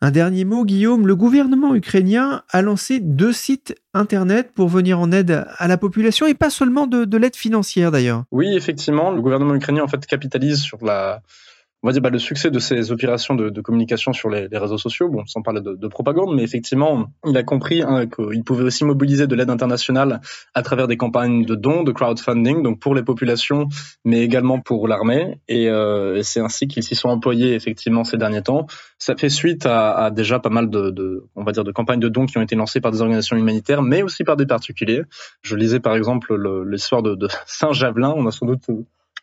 Un 0.00 0.12
dernier 0.12 0.44
mot, 0.44 0.64
Guillaume. 0.64 1.08
Le 1.08 1.16
gouvernement 1.16 1.74
ukrainien 1.74 2.42
a 2.50 2.62
lancé 2.62 3.00
deux 3.00 3.32
sites 3.32 3.74
Internet 3.94 4.52
pour 4.54 4.68
venir 4.68 5.00
en 5.00 5.10
aide 5.10 5.44
à 5.56 5.66
la 5.66 5.76
population 5.76 6.26
et 6.26 6.34
pas 6.34 6.50
seulement 6.50 6.86
de, 6.86 7.04
de 7.04 7.16
l'aide 7.16 7.34
financière 7.34 7.90
d'ailleurs. 7.90 8.24
Oui, 8.30 8.54
effectivement. 8.54 9.10
Le 9.10 9.20
gouvernement 9.20 9.56
ukrainien 9.56 9.82
en 9.82 9.88
fait 9.88 10.06
capitalise 10.06 10.60
sur 10.60 10.84
la, 10.84 11.20
on 11.82 11.88
va 11.88 11.92
dire 11.92 12.02
bah, 12.02 12.10
le 12.10 12.18
succès 12.18 12.50
de 12.50 12.58
ces 12.58 12.90
opérations 12.90 13.34
de, 13.34 13.60
communication 13.60 14.12
sur 14.12 14.30
les, 14.30 14.48
réseaux 14.52 14.78
sociaux, 14.78 15.08
bon, 15.08 15.24
sans 15.26 15.42
parler 15.42 15.60
de, 15.60 15.74
de 15.74 15.88
propagande, 15.88 16.34
mais 16.34 16.42
effectivement, 16.42 17.06
il 17.24 17.36
a 17.36 17.42
compris 17.44 17.82
hein, 17.82 18.06
qu'il 18.06 18.42
pouvait 18.42 18.64
aussi 18.64 18.84
mobiliser 18.84 19.26
de 19.26 19.34
l'aide 19.34 19.50
internationale 19.50 20.20
à 20.54 20.62
travers 20.62 20.88
des 20.88 20.96
campagnes 20.96 21.44
de 21.44 21.54
dons, 21.54 21.84
de 21.84 21.92
crowdfunding, 21.92 22.62
donc 22.62 22.80
pour 22.80 22.94
les 22.94 23.02
populations, 23.02 23.68
mais 24.04 24.22
également 24.22 24.60
pour 24.60 24.88
l'armée. 24.88 25.40
Et, 25.48 25.68
euh, 25.68 26.20
c'est 26.22 26.40
ainsi 26.40 26.66
qu'ils 26.66 26.82
s'y 26.82 26.96
sont 26.96 27.08
employés 27.08 27.54
effectivement 27.54 28.02
ces 28.04 28.16
derniers 28.16 28.42
temps. 28.42 28.66
Ça 28.98 29.14
fait 29.14 29.28
suite 29.28 29.64
à, 29.66 30.10
déjà 30.10 30.40
pas 30.40 30.50
mal 30.50 30.70
de, 30.70 31.24
on 31.36 31.44
va 31.44 31.52
dire, 31.52 31.64
de 31.64 31.72
campagnes 31.72 32.00
de 32.00 32.08
dons 32.08 32.26
qui 32.26 32.38
ont 32.38 32.42
été 32.42 32.56
lancées 32.56 32.80
par 32.80 32.90
des 32.90 33.00
organisations 33.00 33.36
humanitaires, 33.36 33.82
mais 33.82 34.02
aussi 34.02 34.24
par 34.24 34.36
des 34.36 34.46
particuliers. 34.46 35.02
Je 35.42 35.54
lisais 35.54 35.80
par 35.80 35.94
exemple 35.94 36.34
l'histoire 36.68 37.02
de, 37.02 37.14
de 37.14 37.28
Saint-Javelin. 37.46 38.12
On 38.16 38.26
a 38.26 38.30
sans 38.32 38.46
doute 38.46 38.66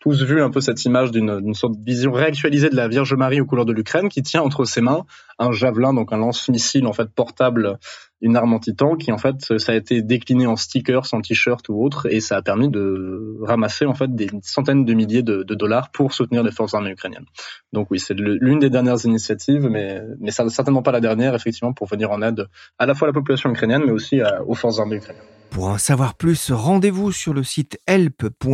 tous 0.06 0.24
vu 0.24 0.39
un 0.39 0.52
peu 0.52 0.62
cette 0.62 0.86
image 0.86 1.10
d'une 1.10 1.56
sorte 1.56 1.80
de 1.80 1.84
vision 1.84 2.12
réactualisée 2.12 2.70
de 2.70 2.76
la 2.76 2.88
Vierge 2.88 3.15
Marie 3.15 3.41
aux 3.41 3.46
couleurs 3.48 3.65
de 3.65 3.74
l'Ukraine 3.74 4.08
qui 4.08 4.22
tient 4.22 4.44
entre 4.44 4.63
ses 4.63 4.80
mains 4.80 5.04
un 5.39 5.52
javelin, 5.52 5.96
donc 5.96 6.13
un 6.13 6.18
lance-missile 6.18 6.86
en 6.86 6.94
fait 6.94 7.10
portable, 7.10 7.80
une 8.22 8.36
arme 8.36 8.54
anti-tank 8.54 9.00
qui 9.00 9.12
en 9.12 9.18
fait 9.18 9.58
ça 9.58 9.72
a 9.72 9.76
été 9.76 10.04
décliné 10.04 10.46
en 10.46 10.58
stickers, 10.58 11.12
en 11.12 11.22
t-shirt 11.22 11.68
ou 11.70 11.84
autre 11.84 12.06
et 12.08 12.20
ça 12.20 12.38
a 12.38 12.44
permis 12.44 12.70
de 12.70 13.36
ramasser 13.41 13.88
en 13.88 13.96
fait 13.96 14.13
des 14.13 14.30
centaines 14.44 14.86
de 14.86 14.94
milliers 14.94 15.24
de, 15.24 15.41
dollars 15.41 15.89
pour 15.89 16.13
soutenir 16.13 16.44
les 16.44 16.52
forces 16.52 16.76
armées 16.76 16.91
ukrainiennes. 16.91 17.26
Donc 17.74 17.88
oui, 17.89 18.00
c'est 18.00 18.13
l'une 18.13 18.60
des 18.60 18.70
dernières 18.70 19.04
initiatives, 19.06 19.68
mais 19.68 20.04
mais 20.20 20.30
certainement 20.30 20.84
pas 20.84 20.91
la 20.91 21.02
dernière 21.02 21.34
effectivement 21.34 21.74
pour 21.74 21.88
venir 21.88 22.12
en 22.12 22.22
aide 22.22 22.46
à 22.78 22.86
la 22.86 22.94
fois 22.94 23.08
à 23.08 23.10
la 23.10 23.13
population 23.13 23.50
ukrainienne 23.50 23.82
mais 23.84 23.91
aussi 23.91 24.22
aux 24.46 24.54
forces 24.54 24.80
armées 24.80 24.98
ukrainiennes. 24.98 25.35
Pour 25.56 25.68
en 25.68 25.78
savoir 25.78 26.15
plus, 26.15 26.52
rendez-vous 26.52 27.13
sur 27.13 27.34
le 27.34 27.41
site 27.41 27.80
help.gov.ua 27.88 28.50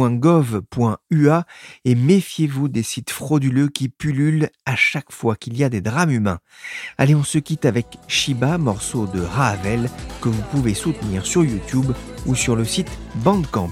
et 1.83 1.95
méfiez-vous 1.95 2.67
des 2.67 2.83
sites 2.83 3.09
frauduleux 3.09 3.69
qui 3.69 3.89
pullulent 3.89 4.51
à 4.67 4.75
chaque 4.75 5.11
fois 5.11 5.35
qu'il 5.35 5.57
y 5.57 5.63
a 5.63 5.69
des 5.69 5.81
drames 5.81 6.11
humains. 6.11 6.37
Allez, 6.99 7.15
on 7.15 7.23
se 7.23 7.39
quitte 7.39 7.65
avec 7.65 7.97
Shiba, 8.07 8.59
morceau 8.59 9.07
de 9.07 9.19
Ravel 9.19 9.89
que 10.21 10.29
vous 10.29 10.43
pouvez 10.51 10.75
soutenir 10.75 11.25
sur 11.25 11.43
YouTube 11.43 11.91
ou 12.27 12.35
sur 12.35 12.55
le 12.55 12.65
site 12.65 12.91
Bandcamp. 13.15 13.71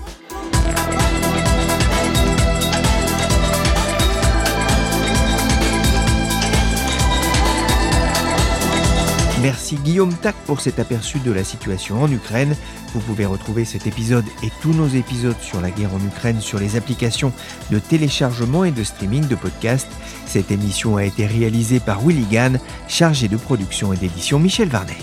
Merci 9.41 9.77
Guillaume 9.77 10.13
Tac 10.13 10.35
pour 10.45 10.59
cet 10.59 10.79
aperçu 10.79 11.19
de 11.19 11.31
la 11.31 11.45
situation 11.45 12.03
en 12.03 12.11
Ukraine. 12.11 12.57
Vous 12.93 12.99
pouvez 12.99 13.25
retrouver 13.25 13.63
cet 13.63 13.87
épisode 13.87 14.25
et 14.43 14.49
tous 14.61 14.73
nos 14.73 14.87
épisodes 14.87 15.39
sur 15.39 15.61
la 15.61 15.71
guerre 15.71 15.93
en 15.93 16.05
Ukraine 16.05 16.41
sur 16.41 16.59
les 16.59 16.75
applications 16.75 17.31
de 17.71 17.79
téléchargement 17.79 18.65
et 18.65 18.71
de 18.71 18.83
streaming 18.83 19.27
de 19.27 19.35
podcasts. 19.35 19.91
Cette 20.25 20.51
émission 20.51 20.97
a 20.97 21.05
été 21.05 21.25
réalisée 21.25 21.79
par 21.79 22.01
Willy 22.01 22.25
Gann, 22.25 22.59
chargé 22.89 23.29
de 23.29 23.37
production 23.37 23.93
et 23.93 23.97
d'édition 23.97 24.39
Michel 24.39 24.67
Varnet. 24.67 24.97